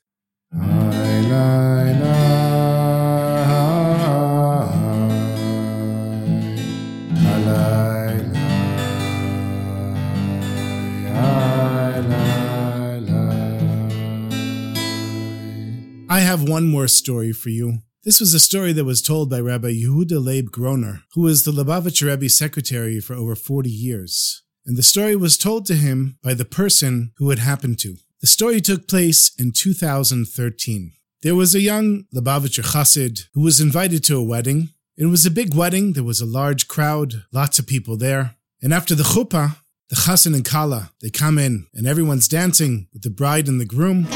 I 16.09 16.21
have 16.21 16.47
one 16.47 16.67
more 16.67 16.87
story 16.87 17.33
for 17.33 17.49
you. 17.49 17.79
This 18.05 18.21
was 18.21 18.35
a 18.35 18.41
story 18.41 18.75
that 18.75 18.85
was 18.85 19.01
told 19.01 19.31
by 19.31 19.41
Rabbi 19.41 19.73
Yehuda 19.73 20.23
Leib 20.23 20.51
Groner, 20.51 21.03
who 21.15 21.23
was 21.23 21.45
the 21.45 21.51
Lubavitcher 21.51 22.09
Rebbe's 22.09 22.37
secretary 22.37 23.01
for 23.01 23.15
over 23.15 23.35
40 23.35 23.71
years. 23.71 24.43
And 24.67 24.77
the 24.77 24.83
story 24.83 25.17
was 25.17 25.39
told 25.39 25.65
to 25.67 25.75
him 25.75 26.19
by 26.23 26.35
the 26.35 26.45
person 26.45 27.13
who 27.17 27.31
it 27.31 27.39
happened 27.39 27.79
to. 27.81 27.97
The 28.21 28.27
story 28.27 28.61
took 28.61 28.87
place 28.87 29.33
in 29.39 29.53
2013. 29.53 30.93
There 31.23 31.35
was 31.35 31.55
a 31.55 31.61
young 31.61 32.05
Lubavitcher 32.15 32.65
Chassid 32.73 33.29
who 33.33 33.41
was 33.41 33.61
invited 33.61 34.05
to 34.05 34.19
a 34.19 34.23
wedding. 34.23 34.71
It 34.99 35.07
was 35.07 35.25
a 35.25 35.31
big 35.31 35.55
wedding. 35.55 35.95
There 35.95 36.05
was 36.05 36.21
a 36.21 36.27
large 36.27 36.69
crowd, 36.69 37.25
lots 37.33 37.59
of 37.59 37.67
people 37.67 37.97
there. 37.97 38.37
And 38.63 38.75
after 38.75 38.95
the 38.95 39.05
chuppah, 39.05 39.57
the 39.89 39.97
chassan 39.97 40.35
and 40.35 40.45
kala, 40.45 40.93
they 41.01 41.11
come 41.11 41.39
in 41.39 41.67
and 41.73 41.87
everyone's 41.87 42.29
dancing 42.29 42.89
with 42.93 43.03
the 43.03 43.11
bride 43.11 43.49
and 43.49 43.61
the 43.61 43.65
groom. 43.65 44.07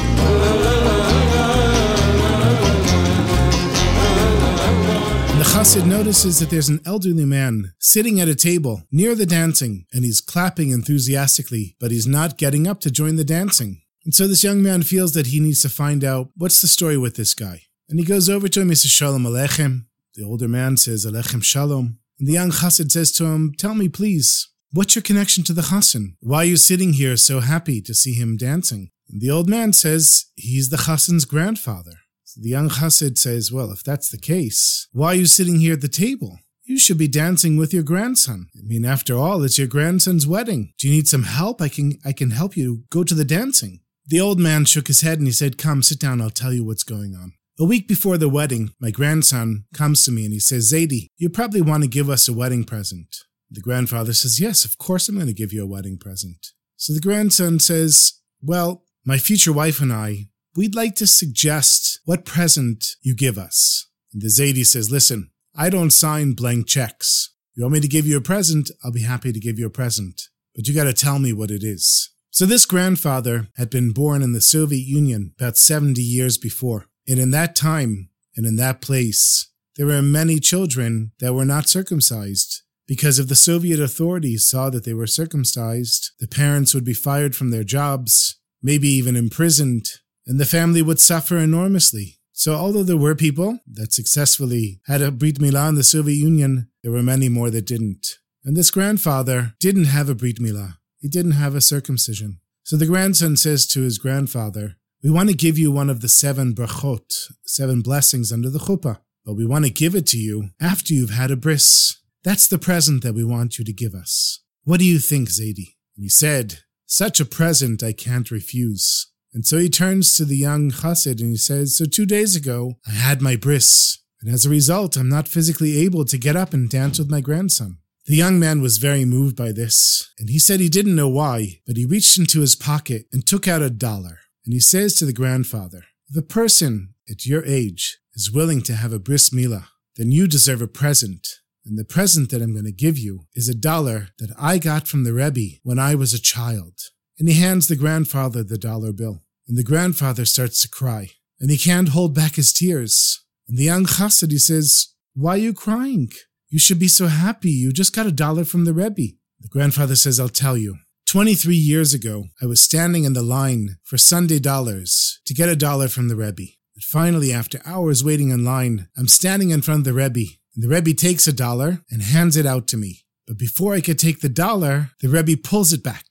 The 5.39 5.45
chassid 5.45 5.85
notices 5.85 6.39
that 6.39 6.49
there's 6.49 6.67
an 6.69 6.81
elderly 6.85 7.25
man 7.25 7.73
sitting 7.79 8.19
at 8.19 8.27
a 8.27 8.35
table 8.35 8.83
near 8.91 9.15
the 9.15 9.25
dancing, 9.25 9.85
and 9.93 10.03
he's 10.03 10.19
clapping 10.19 10.71
enthusiastically, 10.71 11.75
but 11.79 11.91
he's 11.91 12.05
not 12.05 12.37
getting 12.37 12.67
up 12.67 12.81
to 12.81 12.91
join 12.91 13.15
the 13.15 13.23
dancing. 13.23 13.81
And 14.03 14.13
so 14.13 14.27
this 14.27 14.43
young 14.43 14.61
man 14.61 14.83
feels 14.83 15.13
that 15.13 15.27
he 15.27 15.39
needs 15.39 15.61
to 15.61 15.69
find 15.69 16.03
out 16.03 16.29
what's 16.35 16.61
the 16.61 16.67
story 16.67 16.97
with 16.97 17.15
this 17.15 17.33
guy. 17.33 17.61
And 17.89 17.99
he 17.99 18.05
goes 18.05 18.29
over 18.29 18.47
to 18.47 18.61
him, 18.61 18.69
he 18.69 18.75
says, 18.75 18.91
Shalom 18.91 19.23
Aleichem. 19.23 19.85
The 20.15 20.23
older 20.23 20.47
man 20.47 20.77
says, 20.77 21.05
Aleichem 21.05 21.43
Shalom. 21.43 21.99
And 22.19 22.27
the 22.27 22.33
young 22.33 22.51
chassid 22.51 22.91
says 22.91 23.11
to 23.13 23.25
him, 23.25 23.53
Tell 23.57 23.75
me, 23.75 23.87
please, 23.87 24.49
what's 24.71 24.95
your 24.95 25.03
connection 25.03 25.43
to 25.45 25.53
the 25.53 25.63
chassan? 25.63 26.15
Why 26.19 26.39
are 26.39 26.45
you 26.45 26.57
sitting 26.57 26.93
here 26.93 27.15
so 27.15 27.39
happy 27.39 27.81
to 27.81 27.93
see 27.93 28.13
him 28.13 28.35
dancing? 28.35 28.91
And 29.09 29.21
the 29.21 29.31
old 29.31 29.47
man 29.49 29.73
says, 29.73 30.25
He's 30.35 30.69
the 30.69 30.77
chassan's 30.77 31.25
grandfather. 31.25 31.93
So 32.31 32.41
the 32.43 32.49
young 32.49 32.69
chassid 32.69 33.17
says, 33.17 33.51
Well, 33.51 33.71
if 33.71 33.83
that's 33.83 34.09
the 34.09 34.19
case, 34.19 34.87
why 34.91 35.07
are 35.07 35.15
you 35.15 35.25
sitting 35.25 35.59
here 35.59 35.73
at 35.73 35.81
the 35.81 35.87
table? 35.87 36.37
You 36.63 36.77
should 36.77 36.99
be 36.99 37.07
dancing 37.07 37.57
with 37.57 37.73
your 37.73 37.81
grandson. 37.81 38.49
I 38.55 38.61
mean, 38.61 38.85
after 38.85 39.17
all, 39.17 39.41
it's 39.41 39.57
your 39.57 39.67
grandson's 39.67 40.27
wedding. 40.27 40.73
Do 40.77 40.87
you 40.87 40.93
need 40.93 41.07
some 41.07 41.23
help? 41.23 41.59
I 41.59 41.69
can 41.69 41.97
I 42.05 42.13
can 42.13 42.29
help 42.29 42.55
you 42.55 42.83
go 42.91 43.03
to 43.03 43.15
the 43.15 43.25
dancing. 43.25 43.79
The 44.05 44.21
old 44.21 44.39
man 44.39 44.65
shook 44.65 44.85
his 44.85 45.01
head 45.01 45.17
and 45.17 45.25
he 45.25 45.33
said, 45.33 45.57
Come, 45.57 45.81
sit 45.81 45.97
down, 45.97 46.21
I'll 46.21 46.29
tell 46.29 46.53
you 46.53 46.63
what's 46.63 46.83
going 46.83 47.15
on. 47.15 47.33
A 47.59 47.65
week 47.65 47.87
before 47.87 48.19
the 48.19 48.29
wedding, 48.29 48.75
my 48.79 48.91
grandson 48.91 49.65
comes 49.73 50.03
to 50.03 50.11
me 50.11 50.23
and 50.23 50.33
he 50.33 50.39
says, 50.39 50.71
Zadie, 50.71 51.07
you 51.17 51.31
probably 51.31 51.61
want 51.61 51.81
to 51.81 51.89
give 51.89 52.11
us 52.11 52.27
a 52.27 52.33
wedding 52.33 52.63
present. 52.63 53.07
The 53.49 53.61
grandfather 53.61 54.13
says, 54.13 54.39
Yes, 54.39 54.65
of 54.65 54.77
course 54.77 55.09
I'm 55.09 55.15
going 55.15 55.25
to 55.25 55.33
give 55.33 55.51
you 55.51 55.63
a 55.63 55.73
wedding 55.75 55.97
present. 55.97 56.49
So 56.75 56.93
the 56.93 57.01
grandson 57.01 57.57
says, 57.57 58.21
Well, 58.39 58.83
my 59.03 59.17
future 59.17 59.51
wife 59.51 59.81
and 59.81 59.91
I, 59.91 60.27
we'd 60.55 60.75
like 60.75 60.93
to 60.97 61.07
suggest 61.07 61.88
what 62.09 62.25
present 62.25 62.95
you 63.03 63.15
give 63.15 63.37
us. 63.37 63.87
And 64.11 64.23
the 64.23 64.29
Zadie 64.29 64.65
says, 64.65 64.89
Listen, 64.89 65.29
I 65.55 65.69
don't 65.69 65.91
sign 65.91 66.33
blank 66.33 66.65
checks. 66.65 67.35
You 67.53 67.63
want 67.63 67.73
me 67.73 67.81
to 67.81 67.87
give 67.87 68.07
you 68.07 68.17
a 68.17 68.21
present? 68.21 68.71
I'll 68.83 68.91
be 68.91 69.03
happy 69.03 69.31
to 69.31 69.39
give 69.39 69.59
you 69.59 69.67
a 69.67 69.69
present. 69.69 70.23
But 70.55 70.67
you 70.67 70.73
gotta 70.73 70.91
tell 70.91 71.19
me 71.19 71.33
what 71.33 71.51
it 71.51 71.63
is. 71.63 72.09
So 72.31 72.47
this 72.47 72.65
grandfather 72.65 73.49
had 73.57 73.69
been 73.69 73.91
born 73.91 74.23
in 74.23 74.31
the 74.31 74.41
Soviet 74.41 74.87
Union 74.87 75.35
about 75.39 75.55
70 75.55 76.01
years 76.01 76.39
before. 76.39 76.87
And 77.07 77.19
in 77.19 77.29
that 77.29 77.55
time 77.55 78.09
and 78.35 78.43
in 78.43 78.55
that 78.55 78.81
place, 78.81 79.47
there 79.75 79.85
were 79.85 80.01
many 80.01 80.39
children 80.39 81.11
that 81.19 81.35
were 81.35 81.45
not 81.45 81.69
circumcised. 81.69 82.63
Because 82.87 83.19
if 83.19 83.27
the 83.27 83.35
Soviet 83.35 83.79
authorities 83.79 84.49
saw 84.49 84.71
that 84.71 84.83
they 84.83 84.95
were 84.95 85.05
circumcised, 85.05 86.09
the 86.19 86.27
parents 86.27 86.73
would 86.73 86.85
be 86.85 86.95
fired 86.95 87.35
from 87.35 87.51
their 87.51 87.63
jobs, 87.63 88.39
maybe 88.63 88.87
even 88.87 89.15
imprisoned, 89.15 89.91
and 90.29 90.39
the 90.39 90.45
family 90.45 90.83
would 90.83 90.99
suffer 90.99 91.39
enormously. 91.39 92.19
So, 92.33 92.53
although 92.53 92.83
there 92.83 92.95
were 92.95 93.15
people 93.15 93.59
that 93.65 93.91
successfully 93.91 94.79
had 94.85 95.01
a 95.01 95.11
Brit 95.11 95.39
Milah 95.39 95.69
in 95.69 95.75
the 95.75 95.83
Soviet 95.83 96.17
Union, 96.17 96.69
there 96.83 96.91
were 96.91 97.01
many 97.01 97.29
more 97.29 97.49
that 97.49 97.65
didn't. 97.65 98.19
And 98.45 98.55
this 98.55 98.69
grandfather 98.69 99.55
didn't 99.59 99.85
have 99.85 100.07
a 100.07 100.13
Brit 100.15 100.37
Milah. 100.37 100.77
He 100.99 101.09
didn't 101.09 101.31
have 101.31 101.55
a 101.55 101.61
circumcision. 101.61 102.41
So 102.63 102.77
the 102.77 102.85
grandson 102.85 103.37
says 103.37 103.65
to 103.69 103.81
his 103.81 103.97
grandfather, 103.97 104.75
We 105.03 105.09
want 105.09 105.29
to 105.29 105.35
give 105.35 105.57
you 105.57 105.71
one 105.71 105.89
of 105.89 106.01
the 106.01 106.07
seven 106.07 106.53
brachot, 106.53 107.11
seven 107.45 107.81
blessings 107.81 108.31
under 108.31 108.51
the 108.51 108.59
chuppah, 108.59 108.99
but 109.25 109.33
we 109.33 109.47
want 109.47 109.65
to 109.65 109.71
give 109.71 109.95
it 109.95 110.05
to 110.07 110.17
you 110.17 110.51
after 110.61 110.93
you've 110.93 111.09
had 111.09 111.31
a 111.31 111.35
bris. 111.35 111.97
That's 112.23 112.47
the 112.47 112.59
present 112.59 113.01
that 113.01 113.15
we 113.15 113.23
want 113.23 113.57
you 113.57 113.65
to 113.65 113.73
give 113.73 113.95
us. 113.95 114.43
What 114.63 114.79
do 114.79 114.85
you 114.85 114.99
think? 114.99 115.29
And 115.39 115.65
he 115.97 116.09
said, 116.09 116.59
Such 116.85 117.19
a 117.19 117.25
present 117.25 117.81
I 117.81 117.93
can't 117.93 118.29
refuse. 118.29 119.07
And 119.33 119.45
so 119.45 119.57
he 119.57 119.69
turns 119.69 120.15
to 120.15 120.25
the 120.25 120.37
young 120.37 120.71
chassid 120.71 121.21
and 121.21 121.31
he 121.31 121.37
says, 121.37 121.77
So 121.77 121.85
two 121.85 122.05
days 122.05 122.35
ago, 122.35 122.75
I 122.87 122.91
had 122.91 123.21
my 123.21 123.35
bris, 123.35 123.99
and 124.21 124.33
as 124.33 124.45
a 124.45 124.49
result, 124.49 124.97
I'm 124.97 125.09
not 125.09 125.27
physically 125.27 125.77
able 125.77 126.03
to 126.05 126.17
get 126.17 126.35
up 126.35 126.53
and 126.53 126.69
dance 126.69 126.99
with 126.99 127.11
my 127.11 127.21
grandson. 127.21 127.77
The 128.05 128.15
young 128.15 128.39
man 128.39 128.61
was 128.61 128.79
very 128.79 129.05
moved 129.05 129.35
by 129.35 129.51
this, 129.51 130.11
and 130.17 130.29
he 130.29 130.39
said 130.39 130.59
he 130.59 130.69
didn't 130.69 130.95
know 130.95 131.07
why, 131.07 131.59
but 131.67 131.77
he 131.77 131.85
reached 131.85 132.17
into 132.17 132.41
his 132.41 132.55
pocket 132.55 133.05
and 133.13 133.25
took 133.25 133.47
out 133.47 133.61
a 133.61 133.69
dollar. 133.69 134.19
And 134.45 134.53
he 134.53 134.59
says 134.59 134.95
to 134.95 135.05
the 135.05 135.13
grandfather, 135.13 135.83
The 136.09 136.23
person 136.23 136.95
at 137.07 137.27
your 137.27 137.45
age 137.45 137.99
is 138.15 138.31
willing 138.31 138.61
to 138.63 138.73
have 138.73 138.93
a 138.93 138.99
bris 138.99 139.29
milah, 139.29 139.65
then 139.95 140.11
you 140.11 140.27
deserve 140.27 140.61
a 140.61 140.67
present. 140.67 141.27
And 141.65 141.77
the 141.77 141.85
present 141.85 142.31
that 142.31 142.41
I'm 142.41 142.53
going 142.53 142.65
to 142.65 142.71
give 142.71 142.97
you 142.97 143.27
is 143.35 143.47
a 143.47 143.53
dollar 143.53 144.07
that 144.17 144.33
I 144.39 144.57
got 144.57 144.87
from 144.87 145.03
the 145.03 145.13
Rebbe 145.13 145.59
when 145.61 145.77
I 145.77 145.93
was 145.93 146.13
a 146.13 146.21
child 146.21 146.73
and 147.19 147.27
he 147.27 147.35
hands 147.35 147.67
the 147.67 147.75
grandfather 147.75 148.43
the 148.43 148.57
dollar 148.57 148.93
bill. 148.93 149.23
And 149.47 149.57
the 149.57 149.63
grandfather 149.63 150.25
starts 150.25 150.61
to 150.61 150.69
cry, 150.69 151.09
and 151.39 151.51
he 151.51 151.57
can't 151.57 151.89
hold 151.89 152.15
back 152.15 152.35
his 152.35 152.53
tears. 152.53 153.23
And 153.47 153.57
the 153.57 153.63
young 153.63 153.85
chassid, 153.85 154.31
he 154.31 154.37
says, 154.37 154.93
Why 155.13 155.33
are 155.33 155.37
you 155.37 155.53
crying? 155.53 156.11
You 156.49 156.59
should 156.59 156.79
be 156.79 156.87
so 156.87 157.07
happy. 157.07 157.51
You 157.51 157.71
just 157.71 157.95
got 157.95 158.07
a 158.07 158.11
dollar 158.11 158.45
from 158.45 158.65
the 158.65 158.73
Rebbe. 158.73 159.13
The 159.39 159.49
grandfather 159.49 159.95
says, 159.95 160.19
I'll 160.19 160.29
tell 160.29 160.57
you. 160.57 160.77
23 161.07 161.55
years 161.55 161.93
ago, 161.93 162.25
I 162.41 162.45
was 162.45 162.61
standing 162.61 163.03
in 163.03 163.13
the 163.13 163.23
line 163.23 163.77
for 163.83 163.97
Sunday 163.97 164.37
dollars 164.37 165.19
to 165.25 165.33
get 165.33 165.49
a 165.49 165.55
dollar 165.55 165.87
from 165.87 166.07
the 166.07 166.15
Rebbe. 166.15 166.53
But 166.75 166.83
finally, 166.83 167.33
after 167.33 167.61
hours 167.65 168.03
waiting 168.03 168.29
in 168.29 168.45
line, 168.45 168.87
I'm 168.95 169.07
standing 169.07 169.49
in 169.49 169.63
front 169.63 169.79
of 169.79 169.85
the 169.85 169.93
Rebbe, 169.93 170.31
and 170.53 170.63
the 170.63 170.67
Rebbe 170.67 170.93
takes 170.93 171.27
a 171.27 171.33
dollar 171.33 171.79
and 171.89 172.03
hands 172.03 172.37
it 172.37 172.45
out 172.45 172.67
to 172.67 172.77
me. 172.77 173.01
But 173.25 173.39
before 173.39 173.73
I 173.73 173.81
could 173.81 173.97
take 173.97 174.21
the 174.21 174.29
dollar, 174.29 174.91
the 175.01 175.09
Rebbe 175.09 175.35
pulls 175.37 175.73
it 175.73 175.83
back 175.83 176.08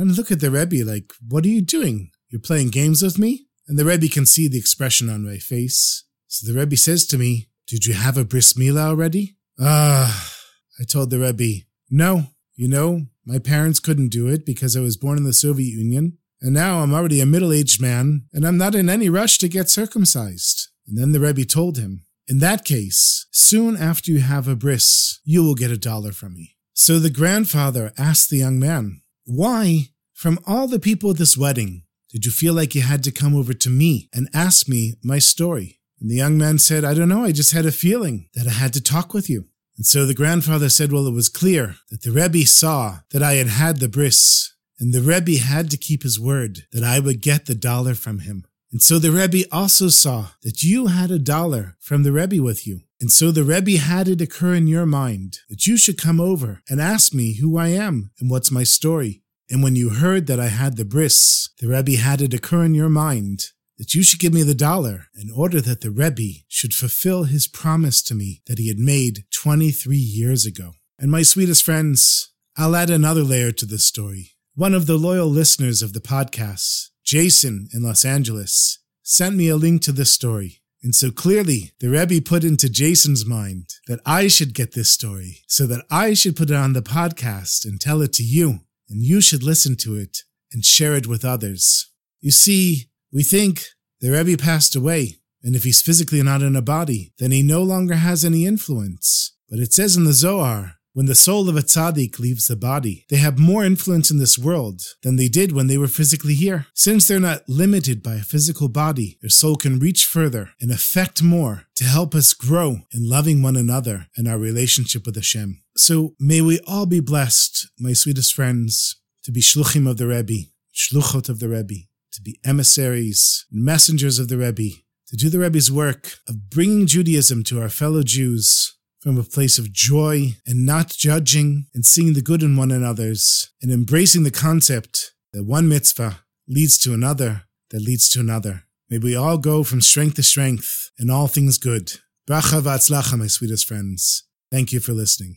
and 0.00 0.16
look 0.16 0.30
at 0.30 0.40
the 0.40 0.50
Rebbe 0.50 0.82
like, 0.82 1.12
What 1.28 1.44
are 1.44 1.48
you 1.48 1.60
doing? 1.60 2.10
You're 2.30 2.40
playing 2.40 2.70
games 2.70 3.02
with 3.02 3.18
me? 3.18 3.46
And 3.68 3.78
the 3.78 3.84
Rebbe 3.84 4.08
can 4.08 4.24
see 4.24 4.48
the 4.48 4.58
expression 4.58 5.10
on 5.10 5.24
my 5.24 5.36
face. 5.36 6.04
So 6.26 6.50
the 6.50 6.58
Rebbe 6.58 6.76
says 6.76 7.06
to 7.08 7.18
me, 7.18 7.50
Did 7.66 7.84
you 7.84 7.92
have 7.92 8.16
a 8.16 8.24
bris 8.24 8.54
milah 8.54 8.88
already? 8.88 9.36
Ah, 9.60 10.34
I 10.80 10.84
told 10.84 11.10
the 11.10 11.18
Rebbe, 11.18 11.66
No. 11.90 12.24
You 12.54 12.68
know, 12.68 13.06
my 13.24 13.38
parents 13.38 13.80
couldn't 13.80 14.08
do 14.08 14.26
it 14.26 14.44
because 14.44 14.76
I 14.76 14.80
was 14.80 14.96
born 14.96 15.18
in 15.18 15.24
the 15.24 15.32
Soviet 15.32 15.72
Union. 15.72 16.18
And 16.42 16.54
now 16.54 16.80
I'm 16.80 16.94
already 16.94 17.20
a 17.20 17.26
middle 17.26 17.52
aged 17.52 17.80
man, 17.80 18.24
and 18.32 18.46
I'm 18.46 18.56
not 18.56 18.74
in 18.74 18.88
any 18.88 19.10
rush 19.10 19.36
to 19.38 19.48
get 19.48 19.68
circumcised. 19.68 20.68
And 20.86 20.96
then 20.96 21.12
the 21.12 21.20
Rebbe 21.20 21.44
told 21.44 21.76
him, 21.76 22.06
In 22.26 22.38
that 22.38 22.64
case, 22.64 23.26
soon 23.30 23.76
after 23.76 24.10
you 24.10 24.20
have 24.20 24.48
a 24.48 24.56
bris, 24.56 25.20
you 25.24 25.44
will 25.44 25.54
get 25.54 25.70
a 25.70 25.76
dollar 25.76 26.12
from 26.12 26.34
me. 26.34 26.56
So 26.72 26.98
the 26.98 27.10
grandfather 27.10 27.92
asked 27.98 28.30
the 28.30 28.38
young 28.38 28.58
man, 28.58 29.02
why, 29.30 29.90
from 30.12 30.38
all 30.46 30.66
the 30.66 30.80
people 30.80 31.10
at 31.10 31.18
this 31.18 31.36
wedding, 31.36 31.84
did 32.10 32.24
you 32.24 32.32
feel 32.32 32.54
like 32.54 32.74
you 32.74 32.82
had 32.82 33.04
to 33.04 33.12
come 33.12 33.36
over 33.36 33.52
to 33.52 33.70
me 33.70 34.08
and 34.12 34.28
ask 34.34 34.68
me 34.68 34.94
my 35.04 35.18
story? 35.18 35.78
And 36.00 36.10
the 36.10 36.16
young 36.16 36.36
man 36.36 36.58
said, 36.58 36.84
I 36.84 36.94
don't 36.94 37.08
know, 37.08 37.24
I 37.24 37.32
just 37.32 37.52
had 37.52 37.66
a 37.66 37.72
feeling 37.72 38.28
that 38.34 38.46
I 38.46 38.50
had 38.50 38.72
to 38.74 38.82
talk 38.82 39.14
with 39.14 39.30
you. 39.30 39.44
And 39.76 39.86
so 39.86 40.04
the 40.04 40.14
grandfather 40.14 40.68
said, 40.68 40.92
Well, 40.92 41.06
it 41.06 41.14
was 41.14 41.28
clear 41.28 41.76
that 41.90 42.02
the 42.02 42.10
Rebbe 42.10 42.44
saw 42.46 42.98
that 43.12 43.22
I 43.22 43.34
had 43.34 43.46
had 43.46 43.78
the 43.78 43.88
bris, 43.88 44.52
and 44.78 44.92
the 44.92 45.00
Rebbe 45.00 45.38
had 45.42 45.70
to 45.70 45.76
keep 45.76 46.02
his 46.02 46.18
word 46.18 46.66
that 46.72 46.84
I 46.84 46.98
would 47.00 47.22
get 47.22 47.46
the 47.46 47.54
dollar 47.54 47.94
from 47.94 48.20
him. 48.20 48.44
And 48.72 48.82
so 48.82 48.98
the 48.98 49.10
Rebbe 49.10 49.48
also 49.50 49.88
saw 49.88 50.28
that 50.42 50.62
you 50.62 50.88
had 50.88 51.10
a 51.10 51.18
dollar 51.18 51.76
from 51.80 52.02
the 52.02 52.12
Rebbe 52.12 52.42
with 52.42 52.66
you. 52.66 52.80
And 53.00 53.10
so 53.10 53.30
the 53.30 53.42
Rebbe 53.42 53.78
had 53.78 54.06
it 54.06 54.20
occur 54.20 54.54
in 54.54 54.66
your 54.66 54.86
mind 54.86 55.38
that 55.48 55.66
you 55.66 55.76
should 55.76 55.96
come 55.96 56.20
over 56.20 56.60
and 56.68 56.80
ask 56.80 57.14
me 57.14 57.38
who 57.38 57.56
I 57.56 57.68
am 57.68 58.10
and 58.20 58.30
what's 58.30 58.50
my 58.50 58.62
story. 58.62 59.19
And 59.50 59.62
when 59.62 59.76
you 59.76 59.90
heard 59.90 60.26
that 60.28 60.40
I 60.40 60.46
had 60.46 60.76
the 60.76 60.84
bris, 60.84 61.50
the 61.58 61.68
Rebbe 61.68 61.96
had 61.96 62.22
it 62.22 62.32
occur 62.32 62.64
in 62.64 62.74
your 62.74 62.88
mind 62.88 63.46
that 63.78 63.94
you 63.94 64.02
should 64.02 64.20
give 64.20 64.32
me 64.32 64.42
the 64.42 64.54
dollar 64.54 65.08
in 65.14 65.30
order 65.30 65.60
that 65.60 65.80
the 65.80 65.90
Rebbe 65.90 66.44
should 66.48 66.72
fulfill 66.72 67.24
his 67.24 67.48
promise 67.48 68.00
to 68.02 68.14
me 68.14 68.42
that 68.46 68.58
he 68.58 68.68
had 68.68 68.78
made 68.78 69.24
23 69.34 69.96
years 69.96 70.46
ago. 70.46 70.72
And 70.98 71.10
my 71.10 71.22
sweetest 71.22 71.64
friends, 71.64 72.32
I'll 72.56 72.76
add 72.76 72.90
another 72.90 73.22
layer 73.22 73.52
to 73.52 73.66
this 73.66 73.86
story. 73.86 74.32
One 74.54 74.74
of 74.74 74.86
the 74.86 74.98
loyal 74.98 75.28
listeners 75.28 75.82
of 75.82 75.94
the 75.94 76.00
podcast 76.00 76.90
Jason 77.10 77.68
in 77.72 77.82
Los 77.82 78.04
Angeles, 78.04 78.78
sent 79.02 79.34
me 79.34 79.48
a 79.48 79.56
link 79.56 79.82
to 79.82 79.90
this 79.90 80.12
story. 80.12 80.62
And 80.80 80.94
so 80.94 81.10
clearly, 81.10 81.72
the 81.80 81.88
Rebbe 81.88 82.20
put 82.24 82.44
into 82.44 82.70
Jason's 82.70 83.26
mind 83.26 83.66
that 83.88 83.98
I 84.06 84.28
should 84.28 84.54
get 84.54 84.74
this 84.74 84.92
story, 84.92 85.40
so 85.48 85.66
that 85.66 85.84
I 85.90 86.14
should 86.14 86.36
put 86.36 86.50
it 86.50 86.56
on 86.56 86.72
the 86.72 86.82
podcast 86.82 87.64
and 87.64 87.80
tell 87.80 88.00
it 88.00 88.12
to 88.12 88.22
you, 88.22 88.60
and 88.90 89.02
you 89.02 89.20
should 89.20 89.42
listen 89.42 89.76
to 89.76 89.96
it 89.96 90.18
and 90.52 90.64
share 90.64 90.94
it 90.94 91.06
with 91.06 91.24
others. 91.24 91.90
You 92.20 92.32
see, 92.32 92.90
we 93.12 93.22
think 93.22 93.64
the 94.00 94.10
Rebbe 94.10 94.42
passed 94.42 94.74
away, 94.74 95.18
and 95.42 95.54
if 95.54 95.62
he's 95.62 95.80
physically 95.80 96.22
not 96.22 96.42
in 96.42 96.56
a 96.56 96.62
body, 96.62 97.12
then 97.18 97.30
he 97.30 97.42
no 97.42 97.62
longer 97.62 97.94
has 97.94 98.24
any 98.24 98.44
influence. 98.44 99.36
But 99.48 99.60
it 99.60 99.72
says 99.72 99.96
in 99.96 100.04
the 100.04 100.12
Zohar, 100.12 100.74
when 100.92 101.06
the 101.06 101.14
soul 101.14 101.48
of 101.48 101.56
a 101.56 101.60
tzaddik 101.62 102.18
leaves 102.18 102.46
the 102.46 102.56
body, 102.56 103.06
they 103.10 103.16
have 103.16 103.38
more 103.38 103.64
influence 103.64 104.10
in 104.10 104.18
this 104.18 104.38
world 104.38 104.82
than 105.02 105.16
they 105.16 105.28
did 105.28 105.52
when 105.52 105.68
they 105.68 105.78
were 105.78 105.86
physically 105.86 106.34
here. 106.34 106.66
Since 106.74 107.06
they're 107.06 107.20
not 107.20 107.48
limited 107.48 108.02
by 108.02 108.16
a 108.16 108.22
physical 108.22 108.68
body, 108.68 109.18
their 109.20 109.30
soul 109.30 109.56
can 109.56 109.78
reach 109.78 110.04
further 110.04 110.50
and 110.60 110.70
affect 110.70 111.22
more 111.22 111.66
to 111.76 111.84
help 111.84 112.14
us 112.14 112.34
grow 112.34 112.78
in 112.92 113.08
loving 113.08 113.42
one 113.42 113.56
another 113.56 114.08
and 114.16 114.26
our 114.26 114.38
relationship 114.38 115.06
with 115.06 115.14
Hashem. 115.14 115.62
So 115.76 116.14
may 116.18 116.40
we 116.40 116.60
all 116.66 116.86
be 116.86 117.00
blessed, 117.00 117.68
my 117.78 117.92
sweetest 117.92 118.34
friends, 118.34 118.96
to 119.22 119.30
be 119.30 119.40
shluchim 119.40 119.88
of 119.88 119.96
the 119.96 120.08
Rebbe, 120.08 120.48
shluchot 120.74 121.28
of 121.28 121.38
the 121.38 121.48
Rebbe, 121.48 121.86
to 122.12 122.22
be 122.22 122.40
emissaries, 122.44 123.46
messengers 123.50 124.18
of 124.18 124.28
the 124.28 124.38
Rebbe, 124.38 124.76
to 125.08 125.16
do 125.16 125.28
the 125.28 125.38
Rebbe's 125.38 125.70
work 125.70 126.14
of 126.28 126.50
bringing 126.50 126.86
Judaism 126.86 127.44
to 127.44 127.60
our 127.60 127.68
fellow 127.68 128.02
Jews 128.02 128.76
from 129.00 129.18
a 129.18 129.22
place 129.22 129.58
of 129.58 129.72
joy 129.72 130.36
and 130.46 130.66
not 130.66 130.88
judging 130.90 131.66
and 131.74 131.86
seeing 131.86 132.12
the 132.12 132.22
good 132.22 132.42
in 132.42 132.56
one 132.56 132.70
another's 132.70 133.50
and 133.62 133.72
embracing 133.72 134.22
the 134.22 134.30
concept 134.30 135.12
that 135.32 135.44
one 135.44 135.68
mitzvah 135.68 136.20
leads 136.46 136.76
to 136.78 136.92
another 136.92 137.42
that 137.70 137.80
leads 137.80 138.08
to 138.10 138.20
another. 138.20 138.64
May 138.90 138.98
we 138.98 139.16
all 139.16 139.38
go 139.38 139.62
from 139.62 139.80
strength 139.80 140.16
to 140.16 140.22
strength 140.22 140.90
and 140.98 141.10
all 141.10 141.28
things 141.28 141.58
good. 141.58 141.92
Bracha 142.28 142.60
v'atzlacha, 142.60 143.16
my 143.18 143.28
sweetest 143.28 143.66
friends. 143.66 144.24
Thank 144.50 144.72
you 144.72 144.80
for 144.80 144.92
listening. 144.92 145.36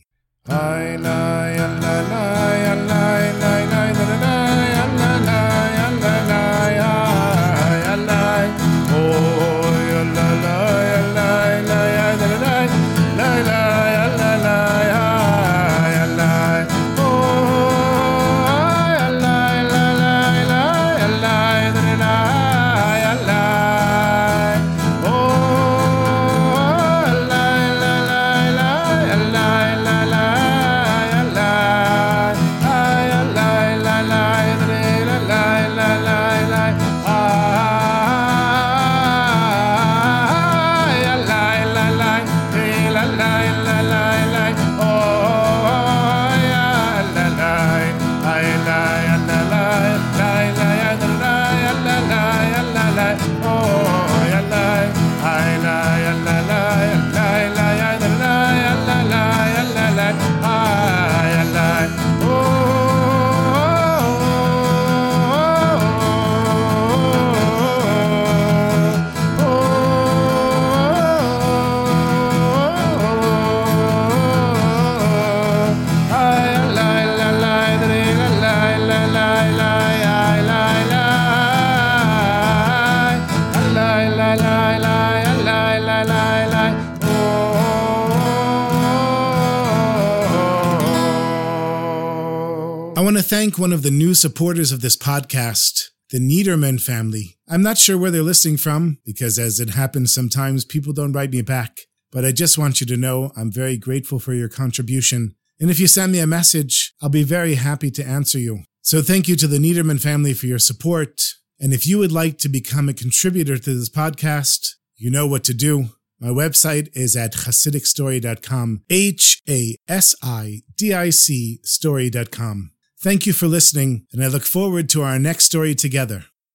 I 92.96 93.00
want 93.00 93.16
to 93.16 93.24
thank 93.24 93.58
one 93.58 93.72
of 93.72 93.82
the 93.82 93.90
new 93.90 94.14
supporters 94.14 94.70
of 94.70 94.80
this 94.80 94.96
podcast, 94.96 95.90
the 96.10 96.20
Niederman 96.20 96.80
family. 96.80 97.38
I'm 97.48 97.60
not 97.62 97.76
sure 97.76 97.98
where 97.98 98.12
they're 98.12 98.22
listening 98.22 98.56
from 98.56 98.98
because, 99.04 99.36
as 99.36 99.58
it 99.58 99.70
happens 99.70 100.14
sometimes, 100.14 100.64
people 100.64 100.92
don't 100.92 101.12
write 101.12 101.32
me 101.32 101.42
back. 101.42 101.80
But 102.12 102.24
I 102.24 102.30
just 102.30 102.56
want 102.56 102.80
you 102.80 102.86
to 102.86 102.96
know 102.96 103.32
I'm 103.36 103.50
very 103.50 103.76
grateful 103.76 104.20
for 104.20 104.32
your 104.32 104.48
contribution. 104.48 105.34
And 105.58 105.70
if 105.70 105.80
you 105.80 105.88
send 105.88 106.12
me 106.12 106.20
a 106.20 106.26
message, 106.26 106.94
I'll 107.02 107.08
be 107.08 107.24
very 107.24 107.56
happy 107.56 107.90
to 107.90 108.06
answer 108.06 108.38
you. 108.38 108.60
So 108.80 109.02
thank 109.02 109.26
you 109.26 109.34
to 109.36 109.48
the 109.48 109.58
Niederman 109.58 110.00
family 110.00 110.32
for 110.32 110.46
your 110.46 110.60
support. 110.60 111.20
And 111.58 111.74
if 111.74 111.88
you 111.88 111.98
would 111.98 112.12
like 112.12 112.38
to 112.38 112.48
become 112.48 112.88
a 112.88 112.94
contributor 112.94 113.58
to 113.58 113.74
this 113.74 113.90
podcast, 113.90 114.68
you 114.96 115.10
know 115.10 115.26
what 115.26 115.42
to 115.44 115.54
do. 115.54 115.86
My 116.20 116.28
website 116.28 116.90
is 116.92 117.16
at 117.16 117.32
HasidicStory.com, 117.32 118.84
H 118.88 119.42
A 119.48 119.76
S 119.88 120.14
I 120.22 120.62
D 120.76 120.94
I 120.94 121.10
C 121.10 121.58
story.com. 121.64 122.70
Thank 123.04 123.26
you 123.26 123.34
for 123.34 123.46
listening, 123.46 124.06
and 124.14 124.24
I 124.24 124.28
look 124.28 124.44
forward 124.44 124.88
to 124.88 125.02
our 125.02 125.18
next 125.18 125.44
story 125.44 125.74
together. 125.74 126.24